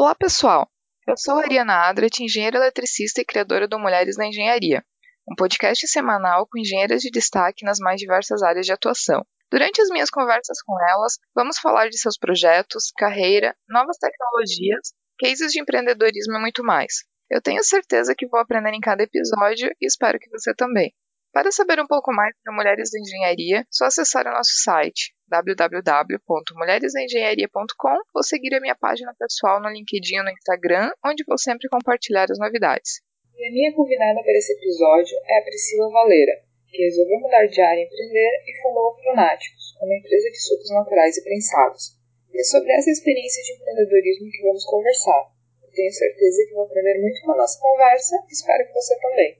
Olá, 0.00 0.14
pessoal! 0.14 0.66
Eu 1.06 1.14
sou 1.14 1.34
a 1.34 1.42
Ariana 1.42 1.74
Adrat, 1.86 2.20
engenheira 2.20 2.56
eletricista 2.56 3.20
e 3.20 3.24
criadora 3.24 3.68
do 3.68 3.78
Mulheres 3.78 4.16
na 4.16 4.26
Engenharia, 4.26 4.82
um 5.30 5.34
podcast 5.34 5.86
semanal 5.88 6.48
com 6.50 6.58
engenheiras 6.58 7.02
de 7.02 7.10
destaque 7.10 7.66
nas 7.66 7.78
mais 7.78 8.00
diversas 8.00 8.42
áreas 8.42 8.64
de 8.64 8.72
atuação. 8.72 9.22
Durante 9.52 9.82
as 9.82 9.90
minhas 9.90 10.08
conversas 10.08 10.62
com 10.62 10.74
elas, 10.80 11.18
vamos 11.34 11.58
falar 11.58 11.90
de 11.90 11.98
seus 11.98 12.16
projetos, 12.16 12.90
carreira, 12.96 13.54
novas 13.68 13.98
tecnologias, 13.98 14.94
cases 15.18 15.52
de 15.52 15.60
empreendedorismo 15.60 16.38
e 16.38 16.40
muito 16.40 16.64
mais. 16.64 17.04
Eu 17.30 17.42
tenho 17.42 17.62
certeza 17.62 18.14
que 18.16 18.26
vou 18.26 18.40
aprender 18.40 18.72
em 18.72 18.80
cada 18.80 19.02
episódio 19.02 19.70
e 19.78 19.86
espero 19.86 20.18
que 20.18 20.30
você 20.30 20.54
também. 20.54 20.94
Para 21.30 21.52
saber 21.52 21.78
um 21.78 21.86
pouco 21.86 22.10
mais 22.10 22.34
sobre 22.36 22.56
Mulheres 22.56 22.90
da 22.90 22.98
Engenharia, 22.98 23.66
só 23.70 23.84
acessar 23.84 24.26
o 24.26 24.32
nosso 24.32 24.62
site 24.62 25.12
www.mulheresdaengenharia.com 25.30 27.96
ou 28.14 28.22
seguir 28.22 28.54
a 28.54 28.60
minha 28.60 28.74
página 28.74 29.14
pessoal 29.16 29.62
no 29.62 29.70
LinkedIn 29.70 30.18
ou 30.18 30.24
no 30.24 30.30
Instagram, 30.30 30.90
onde 31.04 31.24
vou 31.24 31.38
sempre 31.38 31.68
compartilhar 31.68 32.30
as 32.30 32.38
novidades. 32.38 33.00
E 33.38 33.46
a 33.46 33.52
minha 33.52 33.72
convidada 33.72 34.20
para 34.22 34.36
esse 34.36 34.52
episódio 34.52 35.16
é 35.24 35.38
a 35.38 35.44
Priscila 35.44 35.88
Valeira, 35.90 36.42
que 36.68 36.82
resolveu 36.82 37.20
mudar 37.20 37.46
de 37.46 37.60
área 37.60 37.80
e 37.80 37.84
empreender 37.86 38.42
e 38.46 38.60
fundou 38.60 38.88
a 38.88 38.96
Pronáticos, 38.96 39.76
uma 39.80 39.96
empresa 39.96 40.28
de 40.30 40.42
sucos 40.42 40.70
naturais 40.70 41.16
e 41.16 41.22
prensados. 41.24 41.96
E 42.32 42.40
é 42.40 42.44
sobre 42.44 42.72
essa 42.72 42.90
experiência 42.90 43.42
de 43.42 43.52
empreendedorismo 43.54 44.30
que 44.30 44.42
vamos 44.42 44.64
conversar. 44.64 45.32
Eu 45.62 45.70
tenho 45.72 45.92
certeza 45.92 46.46
que 46.46 46.54
vou 46.54 46.64
aprender 46.64 47.00
muito 47.00 47.20
com 47.22 47.32
a 47.32 47.36
nossa 47.36 47.58
conversa 47.60 48.16
e 48.28 48.32
espero 48.32 48.66
que 48.66 48.74
você 48.74 48.94
também. 49.00 49.38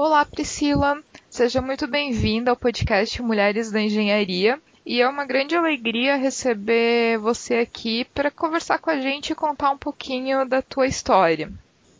Olá, 0.00 0.24
Priscila. 0.24 1.02
Seja 1.28 1.60
muito 1.60 1.88
bem-vinda 1.88 2.52
ao 2.52 2.56
podcast 2.56 3.20
Mulheres 3.20 3.72
da 3.72 3.80
Engenharia. 3.80 4.56
E 4.86 5.00
é 5.00 5.08
uma 5.08 5.24
grande 5.24 5.56
alegria 5.56 6.14
receber 6.14 7.18
você 7.18 7.54
aqui 7.54 8.06
para 8.14 8.30
conversar 8.30 8.78
com 8.78 8.90
a 8.90 9.00
gente 9.00 9.30
e 9.30 9.34
contar 9.34 9.72
um 9.72 9.76
pouquinho 9.76 10.48
da 10.48 10.62
tua 10.62 10.86
história. 10.86 11.50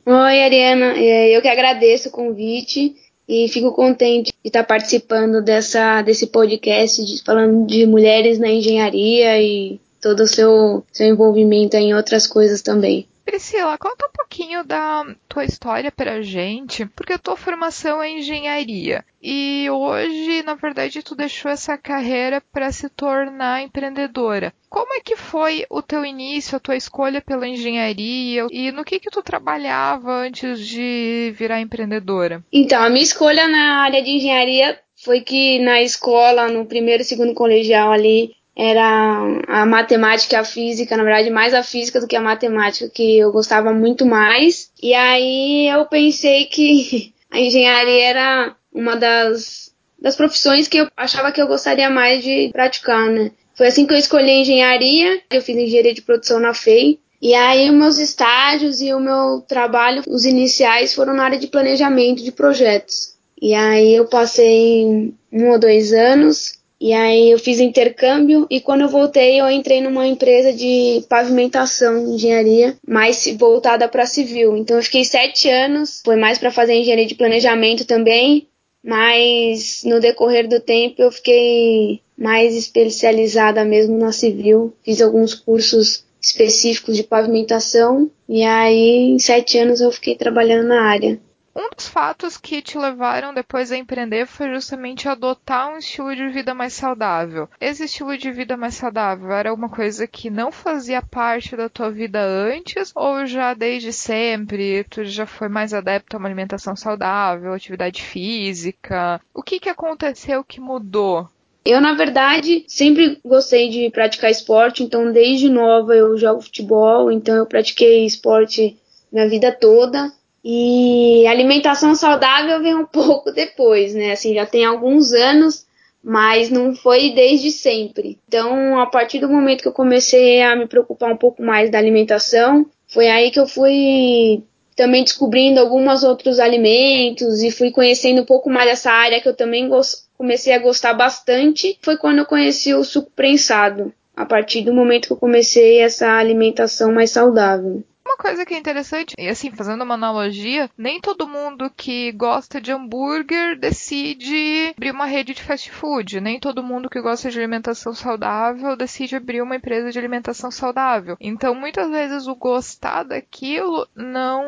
Oi, 0.06 0.42
Ariana. 0.44 0.96
É, 0.96 1.36
eu 1.36 1.42
que 1.42 1.48
agradeço 1.48 2.08
o 2.08 2.12
convite 2.12 2.94
e 3.28 3.48
fico 3.48 3.72
contente 3.72 4.32
de 4.44 4.48
estar 4.48 4.62
participando 4.62 5.42
dessa, 5.42 6.00
desse 6.00 6.28
podcast 6.28 7.04
de, 7.04 7.20
falando 7.24 7.66
de 7.66 7.84
mulheres 7.84 8.38
na 8.38 8.48
engenharia 8.48 9.42
e 9.42 9.80
todo 10.00 10.20
o 10.20 10.28
seu, 10.28 10.84
seu 10.92 11.08
envolvimento 11.08 11.76
em 11.76 11.92
outras 11.96 12.28
coisas 12.28 12.62
também. 12.62 13.08
Priscila, 13.28 13.76
conta 13.76 14.06
um 14.06 14.10
pouquinho 14.10 14.64
da 14.64 15.04
tua 15.28 15.44
história 15.44 15.92
pra 15.92 16.22
gente, 16.22 16.86
porque 16.86 17.12
a 17.12 17.18
tua 17.18 17.36
formação 17.36 18.02
é 18.02 18.10
engenharia 18.10 19.04
e 19.22 19.68
hoje, 19.70 20.42
na 20.44 20.54
verdade, 20.54 21.02
tu 21.02 21.14
deixou 21.14 21.50
essa 21.50 21.76
carreira 21.76 22.40
para 22.50 22.72
se 22.72 22.88
tornar 22.88 23.62
empreendedora. 23.62 24.54
Como 24.70 24.94
é 24.94 25.00
que 25.00 25.14
foi 25.14 25.66
o 25.68 25.82
teu 25.82 26.06
início, 26.06 26.56
a 26.56 26.60
tua 26.60 26.74
escolha 26.74 27.20
pela 27.20 27.46
engenharia 27.46 28.46
e 28.50 28.72
no 28.72 28.82
que 28.82 28.98
que 28.98 29.10
tu 29.10 29.22
trabalhava 29.22 30.10
antes 30.10 30.66
de 30.66 31.30
virar 31.36 31.60
empreendedora? 31.60 32.42
Então, 32.50 32.82
a 32.82 32.88
minha 32.88 33.02
escolha 33.02 33.46
na 33.46 33.82
área 33.82 34.02
de 34.02 34.10
engenharia 34.10 34.80
foi 35.04 35.20
que 35.20 35.58
na 35.58 35.82
escola, 35.82 36.48
no 36.48 36.64
primeiro 36.64 37.02
e 37.02 37.04
segundo 37.04 37.34
colegial 37.34 37.92
ali, 37.92 38.37
era 38.58 39.40
a 39.46 39.64
matemática 39.64 40.34
e 40.34 40.38
a 40.38 40.44
física, 40.44 40.96
na 40.96 41.04
verdade 41.04 41.30
mais 41.30 41.54
a 41.54 41.62
física 41.62 42.00
do 42.00 42.08
que 42.08 42.16
a 42.16 42.20
matemática 42.20 42.90
que 42.90 43.18
eu 43.18 43.30
gostava 43.30 43.72
muito 43.72 44.04
mais. 44.04 44.72
E 44.82 44.92
aí 44.92 45.68
eu 45.68 45.86
pensei 45.86 46.46
que 46.46 47.14
a 47.30 47.38
engenharia 47.38 48.04
era 48.04 48.56
uma 48.74 48.96
das, 48.96 49.72
das 50.00 50.16
profissões 50.16 50.66
que 50.66 50.78
eu 50.78 50.88
achava 50.96 51.30
que 51.30 51.40
eu 51.40 51.46
gostaria 51.46 51.88
mais 51.88 52.24
de 52.24 52.50
praticar, 52.52 53.08
né? 53.08 53.30
Foi 53.54 53.68
assim 53.68 53.86
que 53.86 53.94
eu 53.94 53.98
escolhi 53.98 54.30
a 54.30 54.40
engenharia, 54.40 55.22
eu 55.30 55.40
fiz 55.40 55.56
engenharia 55.56 55.94
de 55.94 56.02
produção 56.02 56.40
na 56.40 56.52
FEI. 56.52 56.98
E 57.22 57.34
aí 57.34 57.70
meus 57.70 57.98
estágios 57.98 58.80
e 58.80 58.92
o 58.92 59.00
meu 59.00 59.40
trabalho, 59.46 60.02
os 60.06 60.24
iniciais, 60.24 60.94
foram 60.94 61.14
na 61.14 61.24
área 61.24 61.38
de 61.38 61.46
planejamento 61.46 62.22
de 62.22 62.32
projetos. 62.32 63.16
E 63.40 63.54
aí 63.54 63.94
eu 63.94 64.06
passei 64.06 65.12
um 65.32 65.50
ou 65.50 65.58
dois 65.58 65.92
anos 65.92 66.57
e 66.80 66.92
aí 66.92 67.30
eu 67.30 67.38
fiz 67.38 67.58
intercâmbio 67.58 68.46
e 68.48 68.60
quando 68.60 68.82
eu 68.82 68.88
voltei 68.88 69.40
eu 69.40 69.50
entrei 69.50 69.80
numa 69.80 70.06
empresa 70.06 70.52
de 70.52 71.04
pavimentação, 71.08 72.14
engenharia, 72.14 72.76
mais 72.86 73.26
voltada 73.36 73.88
para 73.88 74.06
civil. 74.06 74.56
Então 74.56 74.76
eu 74.76 74.82
fiquei 74.82 75.04
sete 75.04 75.48
anos, 75.48 76.00
foi 76.04 76.16
mais 76.16 76.38
para 76.38 76.52
fazer 76.52 76.74
engenharia 76.74 77.06
de 77.06 77.16
planejamento 77.16 77.84
também, 77.84 78.46
mas 78.84 79.82
no 79.84 79.98
decorrer 79.98 80.48
do 80.48 80.60
tempo 80.60 81.02
eu 81.02 81.10
fiquei 81.10 82.00
mais 82.16 82.54
especializada 82.54 83.64
mesmo 83.64 83.98
na 83.98 84.12
civil. 84.12 84.72
Fiz 84.84 85.02
alguns 85.02 85.34
cursos 85.34 86.04
específicos 86.20 86.96
de 86.96 87.02
pavimentação 87.02 88.08
e 88.28 88.44
aí 88.44 89.10
em 89.10 89.18
sete 89.18 89.58
anos 89.58 89.80
eu 89.80 89.90
fiquei 89.90 90.14
trabalhando 90.14 90.68
na 90.68 90.82
área. 90.82 91.18
Um 91.54 91.70
dos 91.74 91.88
fatos 91.88 92.36
que 92.36 92.62
te 92.62 92.78
levaram 92.78 93.34
depois 93.34 93.72
a 93.72 93.76
empreender 93.76 94.26
foi 94.26 94.48
justamente 94.52 95.08
adotar 95.08 95.72
um 95.72 95.78
estilo 95.78 96.14
de 96.14 96.28
vida 96.28 96.54
mais 96.54 96.72
saudável. 96.72 97.48
Esse 97.60 97.84
estilo 97.84 98.16
de 98.16 98.30
vida 98.30 98.56
mais 98.56 98.74
saudável 98.74 99.32
era 99.32 99.52
uma 99.52 99.68
coisa 99.68 100.06
que 100.06 100.30
não 100.30 100.52
fazia 100.52 101.02
parte 101.02 101.56
da 101.56 101.68
tua 101.68 101.90
vida 101.90 102.20
antes 102.22 102.92
ou 102.94 103.26
já 103.26 103.54
desde 103.54 103.92
sempre 103.92 104.84
tu 104.84 105.04
já 105.04 105.26
foi 105.26 105.48
mais 105.48 105.74
adepto 105.74 106.16
a 106.16 106.18
uma 106.18 106.28
alimentação 106.28 106.76
saudável, 106.76 107.52
atividade 107.52 108.02
física? 108.02 109.20
O 109.34 109.42
que 109.42 109.58
que 109.58 109.68
aconteceu 109.68 110.44
que 110.44 110.60
mudou? 110.60 111.28
Eu, 111.64 111.80
na 111.80 111.92
verdade, 111.92 112.64
sempre 112.66 113.20
gostei 113.24 113.68
de 113.68 113.90
praticar 113.90 114.30
esporte, 114.30 114.82
então 114.82 115.12
desde 115.12 115.50
nova 115.50 115.94
eu 115.94 116.16
jogo 116.16 116.40
futebol, 116.40 117.10
então 117.12 117.34
eu 117.34 117.46
pratiquei 117.46 118.06
esporte 118.06 118.78
minha 119.12 119.28
vida 119.28 119.52
toda. 119.52 120.10
E 120.44 121.26
alimentação 121.26 121.94
saudável 121.94 122.62
vem 122.62 122.74
um 122.74 122.86
pouco 122.86 123.32
depois, 123.32 123.94
né? 123.94 124.12
Assim, 124.12 124.34
já 124.34 124.46
tem 124.46 124.64
alguns 124.64 125.12
anos, 125.12 125.66
mas 126.02 126.50
não 126.50 126.74
foi 126.74 127.10
desde 127.10 127.50
sempre. 127.50 128.18
Então, 128.26 128.80
a 128.80 128.86
partir 128.86 129.18
do 129.18 129.28
momento 129.28 129.62
que 129.62 129.68
eu 129.68 129.72
comecei 129.72 130.42
a 130.42 130.54
me 130.54 130.66
preocupar 130.66 131.12
um 131.12 131.16
pouco 131.16 131.42
mais 131.42 131.70
da 131.70 131.78
alimentação, 131.78 132.66
foi 132.86 133.08
aí 133.08 133.30
que 133.30 133.40
eu 133.40 133.46
fui 133.46 134.42
também 134.78 135.02
descobrindo 135.02 135.58
alguns 135.58 136.04
outros 136.04 136.38
alimentos 136.38 137.42
e 137.42 137.50
fui 137.50 137.72
conhecendo 137.72 138.22
um 138.22 138.24
pouco 138.24 138.48
mais 138.48 138.70
dessa 138.70 138.92
área 138.92 139.20
que 139.20 139.28
eu 139.28 139.34
também 139.34 139.68
comecei 140.16 140.52
a 140.52 140.58
gostar 140.58 140.94
bastante. 140.94 141.76
Foi 141.82 141.96
quando 141.96 142.18
eu 142.18 142.24
conheci 142.24 142.72
o 142.72 142.84
suco 142.84 143.10
prensado, 143.10 143.92
a 144.16 144.24
partir 144.24 144.62
do 144.62 144.72
momento 144.72 145.08
que 145.08 145.12
eu 145.12 145.16
comecei 145.16 145.80
essa 145.80 146.12
alimentação 146.12 146.92
mais 146.92 147.10
saudável. 147.10 147.82
Uma 148.08 148.16
coisa 148.16 148.46
que 148.46 148.54
é 148.54 148.58
interessante, 148.58 149.14
e 149.18 149.28
assim, 149.28 149.50
fazendo 149.50 149.84
uma 149.84 149.92
analogia, 149.92 150.70
nem 150.78 150.98
todo 150.98 151.28
mundo 151.28 151.70
que 151.76 152.10
gosta 152.12 152.58
de 152.58 152.72
hambúrguer 152.72 153.58
decide 153.58 154.72
abrir 154.74 154.92
uma 154.92 155.04
rede 155.04 155.34
de 155.34 155.42
fast 155.42 155.70
food. 155.70 156.18
Nem 156.18 156.40
todo 156.40 156.62
mundo 156.62 156.88
que 156.88 157.02
gosta 157.02 157.30
de 157.30 157.38
alimentação 157.38 157.92
saudável 157.92 158.74
decide 158.76 159.14
abrir 159.14 159.42
uma 159.42 159.56
empresa 159.56 159.92
de 159.92 159.98
alimentação 159.98 160.50
saudável. 160.50 161.18
Então, 161.20 161.54
muitas 161.54 161.90
vezes 161.90 162.26
o 162.26 162.34
gostar 162.34 163.02
daquilo 163.02 163.86
não 163.94 164.42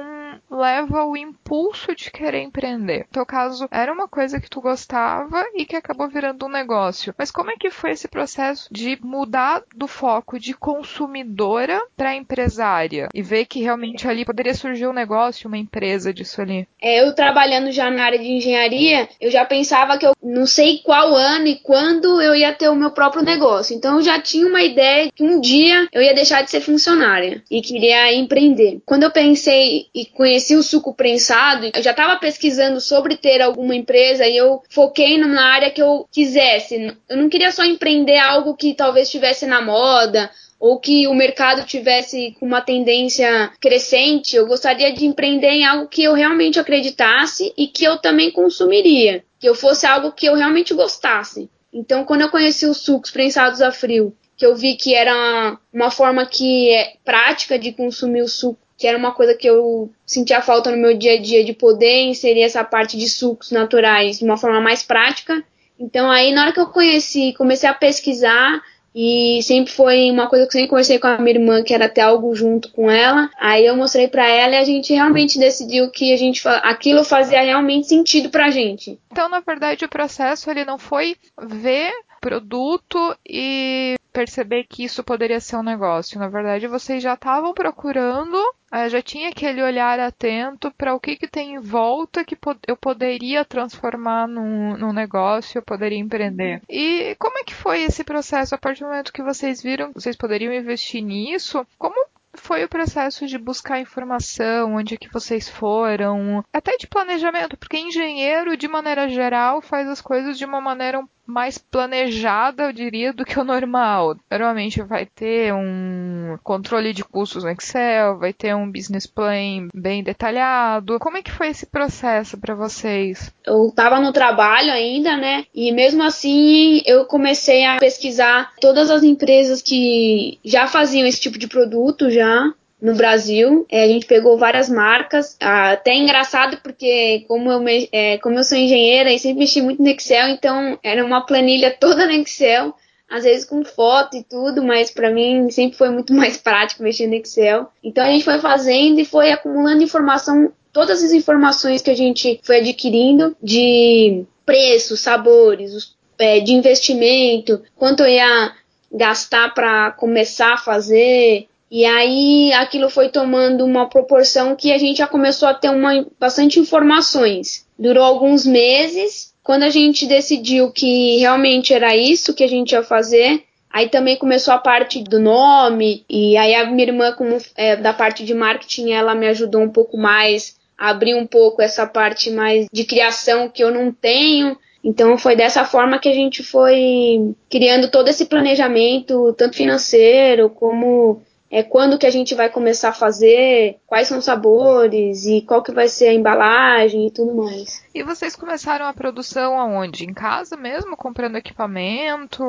leva 0.50 1.04
o 1.04 1.16
impulso 1.16 1.94
de 1.94 2.10
querer 2.10 2.42
empreender. 2.42 3.00
No 3.00 3.12
teu 3.12 3.26
caso, 3.26 3.68
era 3.70 3.92
uma 3.92 4.08
coisa 4.08 4.40
que 4.40 4.50
tu 4.50 4.60
gostava 4.60 5.44
e 5.54 5.64
que 5.64 5.76
acabou 5.76 6.08
virando 6.08 6.46
um 6.46 6.50
negócio. 6.50 7.14
Mas 7.16 7.30
como 7.30 7.50
é 7.50 7.54
que 7.56 7.70
foi 7.70 7.92
esse 7.92 8.08
processo 8.08 8.68
de 8.70 8.98
mudar 9.02 9.62
do 9.74 9.86
foco 9.86 10.38
de 10.38 10.54
consumidora 10.54 11.80
para 11.96 12.16
empresária 12.16 13.08
e 13.14 13.22
ver 13.22 13.46
que 13.46 13.62
realmente 13.62 14.08
ali 14.08 14.24
poderia 14.24 14.54
surgir 14.54 14.86
um 14.86 14.92
negócio, 14.92 15.48
uma 15.48 15.58
empresa 15.58 16.12
disso 16.12 16.40
ali? 16.40 16.66
É, 16.82 17.02
eu 17.02 17.14
trabalhando 17.14 17.70
já 17.70 17.90
na 17.90 18.04
área 18.04 18.18
de 18.18 18.28
engenharia, 18.28 19.08
eu 19.20 19.30
já 19.30 19.44
pensava 19.44 19.98
que 19.98 20.06
eu 20.06 20.12
não 20.22 20.46
sei 20.46 20.78
qual 20.78 21.14
ano 21.14 21.46
e 21.46 21.56
quando 21.56 22.20
eu 22.20 22.34
ia 22.34 22.52
ter 22.52 22.68
o 22.68 22.74
meu 22.74 22.90
próprio 22.90 23.22
negócio. 23.22 23.76
Então 23.76 23.96
eu 23.96 24.02
já 24.02 24.20
tinha 24.20 24.46
uma 24.46 24.62
ideia 24.62 25.10
que 25.14 25.22
um 25.22 25.40
dia 25.40 25.88
eu 25.92 26.02
ia 26.02 26.14
deixar 26.14 26.42
de 26.42 26.50
ser 26.50 26.60
funcionária 26.60 27.42
e 27.50 27.60
queria 27.60 28.12
empreender. 28.14 28.80
Quando 28.84 29.04
eu 29.04 29.10
pensei 29.10 29.86
e 29.94 30.06
conheci 30.06 30.39
o 30.56 30.62
suco 30.62 30.94
prensado, 30.94 31.70
eu 31.74 31.82
já 31.82 31.90
estava 31.90 32.18
pesquisando 32.18 32.80
sobre 32.80 33.16
ter 33.16 33.40
alguma 33.40 33.74
empresa 33.74 34.26
e 34.26 34.36
eu 34.36 34.62
foquei 34.68 35.18
numa 35.18 35.42
área 35.42 35.70
que 35.70 35.82
eu 35.82 36.06
quisesse. 36.10 36.96
Eu 37.08 37.16
não 37.16 37.28
queria 37.28 37.52
só 37.52 37.64
empreender 37.64 38.18
algo 38.18 38.54
que 38.54 38.74
talvez 38.74 39.08
estivesse 39.08 39.46
na 39.46 39.60
moda 39.60 40.30
ou 40.58 40.78
que 40.78 41.08
o 41.08 41.14
mercado 41.14 41.64
tivesse 41.64 42.36
uma 42.40 42.60
tendência 42.60 43.50
crescente, 43.58 44.36
eu 44.36 44.46
gostaria 44.46 44.92
de 44.92 45.06
empreender 45.06 45.48
em 45.48 45.64
algo 45.64 45.88
que 45.88 46.04
eu 46.04 46.12
realmente 46.12 46.60
acreditasse 46.60 47.52
e 47.56 47.66
que 47.66 47.82
eu 47.82 47.96
também 47.96 48.30
consumiria, 48.30 49.24
que 49.38 49.48
eu 49.48 49.54
fosse 49.54 49.86
algo 49.86 50.12
que 50.12 50.26
eu 50.26 50.34
realmente 50.34 50.74
gostasse. 50.74 51.48
Então, 51.72 52.04
quando 52.04 52.22
eu 52.22 52.28
conheci 52.28 52.66
os 52.66 52.78
sucos 52.78 53.10
prensados 53.10 53.62
a 53.62 53.72
frio, 53.72 54.14
que 54.36 54.44
eu 54.44 54.54
vi 54.54 54.74
que 54.74 54.94
era 54.94 55.58
uma 55.72 55.90
forma 55.90 56.26
que 56.26 56.70
é 56.70 56.94
prática 57.04 57.58
de 57.58 57.72
consumir 57.72 58.22
o 58.22 58.28
suco 58.28 58.58
que 58.80 58.86
era 58.86 58.96
uma 58.96 59.12
coisa 59.12 59.34
que 59.34 59.46
eu 59.46 59.90
sentia 60.06 60.40
falta 60.40 60.70
no 60.70 60.78
meu 60.78 60.96
dia 60.96 61.12
a 61.12 61.20
dia 61.20 61.44
de 61.44 61.52
poder 61.52 62.04
inserir 62.04 62.40
essa 62.40 62.64
parte 62.64 62.96
de 62.96 63.10
sucos 63.10 63.50
naturais 63.50 64.18
de 64.18 64.24
uma 64.24 64.38
forma 64.38 64.58
mais 64.58 64.82
prática. 64.82 65.44
Então 65.78 66.10
aí 66.10 66.32
na 66.32 66.44
hora 66.44 66.52
que 66.52 66.60
eu 66.60 66.66
conheci, 66.66 67.34
comecei 67.36 67.68
a 67.68 67.74
pesquisar, 67.74 68.62
e 68.94 69.40
sempre 69.42 69.70
foi 69.70 70.10
uma 70.10 70.28
coisa 70.28 70.46
que 70.46 70.48
eu 70.48 70.52
sempre 70.52 70.68
conversei 70.70 70.98
com 70.98 71.06
a 71.06 71.18
minha 71.18 71.36
irmã, 71.36 71.62
que 71.62 71.74
era 71.74 71.88
ter 71.88 72.00
algo 72.00 72.34
junto 72.34 72.72
com 72.72 72.90
ela. 72.90 73.30
Aí 73.38 73.66
eu 73.66 73.76
mostrei 73.76 74.08
para 74.08 74.26
ela 74.26 74.54
e 74.54 74.58
a 74.58 74.64
gente 74.64 74.92
realmente 74.92 75.38
decidiu 75.38 75.90
que 75.90 76.12
a 76.12 76.16
gente 76.16 76.42
aquilo 76.48 77.04
fazia 77.04 77.42
realmente 77.42 77.86
sentido 77.86 78.30
pra 78.30 78.50
gente. 78.50 78.98
Então, 79.12 79.28
na 79.28 79.40
verdade, 79.40 79.84
o 79.84 79.88
processo 79.88 80.50
ele 80.50 80.64
não 80.64 80.78
foi 80.78 81.16
ver 81.40 81.92
produto 82.20 83.16
e 83.24 83.94
perceber 84.12 84.64
que 84.68 84.84
isso 84.84 85.04
poderia 85.04 85.40
ser 85.40 85.56
um 85.56 85.62
negócio. 85.62 86.18
Na 86.18 86.28
verdade, 86.28 86.66
vocês 86.66 87.02
já 87.02 87.14
estavam 87.14 87.54
procurando, 87.54 88.36
eh, 88.72 88.88
já 88.88 89.02
tinha 89.02 89.28
aquele 89.30 89.62
olhar 89.62 89.98
atento 89.98 90.70
para 90.72 90.94
o 90.94 91.00
que, 91.00 91.16
que 91.16 91.28
tem 91.28 91.54
em 91.54 91.60
volta 91.60 92.24
que 92.24 92.36
eu 92.66 92.76
poderia 92.76 93.44
transformar 93.44 94.26
num, 94.28 94.76
num 94.76 94.92
negócio, 94.92 95.58
eu 95.58 95.62
poderia 95.62 95.98
empreender. 95.98 96.62
E 96.68 97.14
como 97.18 97.38
é 97.38 97.44
que 97.44 97.54
foi 97.54 97.82
esse 97.82 98.04
processo? 98.04 98.54
A 98.54 98.58
partir 98.58 98.80
do 98.80 98.88
momento 98.88 99.12
que 99.12 99.22
vocês 99.22 99.62
viram 99.62 99.92
que 99.92 100.00
vocês 100.00 100.16
poderiam 100.16 100.52
investir 100.52 101.02
nisso, 101.02 101.66
como 101.78 101.94
foi 102.34 102.64
o 102.64 102.68
processo 102.68 103.26
de 103.26 103.38
buscar 103.38 103.80
informação, 103.80 104.74
onde 104.74 104.94
é 104.94 104.96
que 104.96 105.12
vocês 105.12 105.48
foram, 105.48 106.44
até 106.52 106.76
de 106.76 106.86
planejamento, 106.86 107.56
porque 107.56 107.78
engenheiro, 107.78 108.56
de 108.56 108.68
maneira 108.68 109.08
geral, 109.08 109.60
faz 109.60 109.88
as 109.88 110.00
coisas 110.00 110.38
de 110.38 110.44
uma 110.44 110.60
maneira 110.60 111.02
mais 111.30 111.56
planejada, 111.56 112.64
eu 112.64 112.72
diria, 112.72 113.12
do 113.12 113.24
que 113.24 113.38
o 113.38 113.44
normal. 113.44 114.16
Normalmente 114.30 114.82
vai 114.82 115.06
ter 115.06 115.54
um 115.54 116.36
controle 116.42 116.92
de 116.92 117.04
custos 117.04 117.44
no 117.44 117.50
Excel, 117.50 118.18
vai 118.18 118.32
ter 118.32 118.54
um 118.54 118.70
business 118.70 119.06
plan 119.06 119.68
bem 119.74 120.02
detalhado. 120.02 120.98
Como 120.98 121.16
é 121.16 121.22
que 121.22 121.30
foi 121.30 121.48
esse 121.48 121.66
processo 121.66 122.38
para 122.38 122.54
vocês? 122.54 123.32
Eu 123.46 123.68
estava 123.68 124.00
no 124.00 124.12
trabalho 124.12 124.72
ainda, 124.72 125.16
né? 125.16 125.44
E 125.54 125.72
mesmo 125.72 126.02
assim 126.02 126.82
eu 126.84 127.04
comecei 127.04 127.64
a 127.64 127.78
pesquisar 127.78 128.52
todas 128.60 128.90
as 128.90 129.02
empresas 129.02 129.62
que 129.62 130.38
já 130.44 130.66
faziam 130.66 131.06
esse 131.06 131.20
tipo 131.20 131.38
de 131.38 131.46
produto 131.46 132.10
já 132.10 132.52
no 132.80 132.94
Brasil. 132.94 133.66
É, 133.70 133.84
a 133.84 133.88
gente 133.88 134.06
pegou 134.06 134.38
várias 134.38 134.68
marcas. 134.68 135.36
Ah, 135.40 135.72
até 135.72 135.94
engraçado 135.94 136.58
porque 136.62 137.24
como 137.28 137.50
eu, 137.50 137.60
me, 137.60 137.88
é, 137.92 138.18
como 138.18 138.38
eu 138.38 138.44
sou 138.44 138.56
engenheira 138.56 139.12
e 139.12 139.18
sempre 139.18 139.40
mexi 139.40 139.60
muito 139.60 139.82
no 139.82 139.88
Excel, 139.88 140.28
então 140.28 140.78
era 140.82 141.04
uma 141.04 141.24
planilha 141.26 141.70
toda 141.78 142.06
no 142.06 142.12
Excel, 142.12 142.74
às 143.08 143.24
vezes 143.24 143.44
com 143.44 143.64
foto 143.64 144.16
e 144.16 144.22
tudo, 144.22 144.62
mas 144.62 144.90
para 144.90 145.10
mim 145.10 145.50
sempre 145.50 145.76
foi 145.76 145.90
muito 145.90 146.14
mais 146.14 146.36
prático 146.36 146.82
mexer 146.82 147.06
no 147.06 147.14
Excel. 147.14 147.70
Então 147.82 148.04
a 148.04 148.08
gente 148.10 148.24
foi 148.24 148.38
fazendo 148.38 149.00
e 149.00 149.04
foi 149.04 149.30
acumulando 149.32 149.82
informação, 149.82 150.52
todas 150.72 151.02
as 151.02 151.12
informações 151.12 151.82
que 151.82 151.90
a 151.90 151.96
gente 151.96 152.40
foi 152.42 152.60
adquirindo 152.60 153.36
de 153.42 154.24
preços, 154.46 155.00
sabores, 155.00 155.74
os, 155.74 155.96
é, 156.18 156.40
de 156.40 156.52
investimento, 156.52 157.62
quanto 157.76 158.02
eu 158.02 158.08
ia 158.08 158.52
gastar 158.92 159.54
para 159.54 159.92
começar 159.92 160.54
a 160.54 160.58
fazer, 160.58 161.46
e 161.70 161.84
aí 161.84 162.52
aquilo 162.54 162.90
foi 162.90 163.10
tomando 163.10 163.64
uma 163.64 163.88
proporção 163.88 164.56
que 164.56 164.72
a 164.72 164.78
gente 164.78 164.98
já 164.98 165.06
começou 165.06 165.48
a 165.48 165.54
ter 165.54 165.70
uma, 165.70 166.04
bastante 166.18 166.58
informações. 166.58 167.64
Durou 167.78 168.02
alguns 168.02 168.44
meses. 168.44 169.32
Quando 169.42 169.62
a 169.62 169.70
gente 169.70 170.04
decidiu 170.06 170.72
que 170.72 171.18
realmente 171.18 171.72
era 171.72 171.96
isso 171.96 172.34
que 172.34 172.42
a 172.42 172.48
gente 172.48 172.72
ia 172.72 172.82
fazer, 172.82 173.44
aí 173.72 173.88
também 173.88 174.16
começou 174.16 174.52
a 174.52 174.58
parte 174.58 175.00
do 175.02 175.20
nome. 175.20 176.04
E 176.10 176.36
aí 176.36 176.56
a 176.56 176.68
minha 176.68 176.88
irmã, 176.88 177.12
como 177.12 177.38
é, 177.54 177.76
da 177.76 177.92
parte 177.92 178.24
de 178.24 178.34
marketing, 178.34 178.90
ela 178.90 179.14
me 179.14 179.28
ajudou 179.28 179.62
um 179.62 179.70
pouco 179.70 179.96
mais 179.96 180.56
a 180.76 180.90
abrir 180.90 181.14
um 181.14 181.26
pouco 181.26 181.62
essa 181.62 181.86
parte 181.86 182.30
mais 182.30 182.66
de 182.72 182.84
criação 182.84 183.48
que 183.48 183.62
eu 183.62 183.70
não 183.70 183.92
tenho. 183.92 184.58
Então 184.82 185.16
foi 185.16 185.36
dessa 185.36 185.64
forma 185.64 186.00
que 186.00 186.08
a 186.08 186.14
gente 186.14 186.42
foi 186.42 187.32
criando 187.48 187.90
todo 187.90 188.08
esse 188.08 188.24
planejamento, 188.26 189.32
tanto 189.34 189.56
financeiro 189.56 190.50
como 190.50 191.22
é, 191.50 191.62
quando 191.62 191.98
que 191.98 192.06
a 192.06 192.10
gente 192.10 192.34
vai 192.34 192.48
começar 192.48 192.90
a 192.90 192.94
fazer, 192.94 193.76
quais 193.86 194.06
são 194.06 194.18
os 194.18 194.24
sabores 194.24 195.26
e 195.26 195.40
qual 195.42 195.62
que 195.62 195.72
vai 195.72 195.88
ser 195.88 196.08
a 196.08 196.14
embalagem 196.14 197.08
e 197.08 197.10
tudo 197.10 197.34
mais. 197.34 197.82
E 197.92 198.04
vocês 198.04 198.36
começaram 198.36 198.86
a 198.86 198.92
produção 198.92 199.58
aonde? 199.58 200.04
Em 200.04 200.14
casa 200.14 200.56
mesmo, 200.56 200.96
comprando 200.96 201.36
equipamento? 201.36 202.44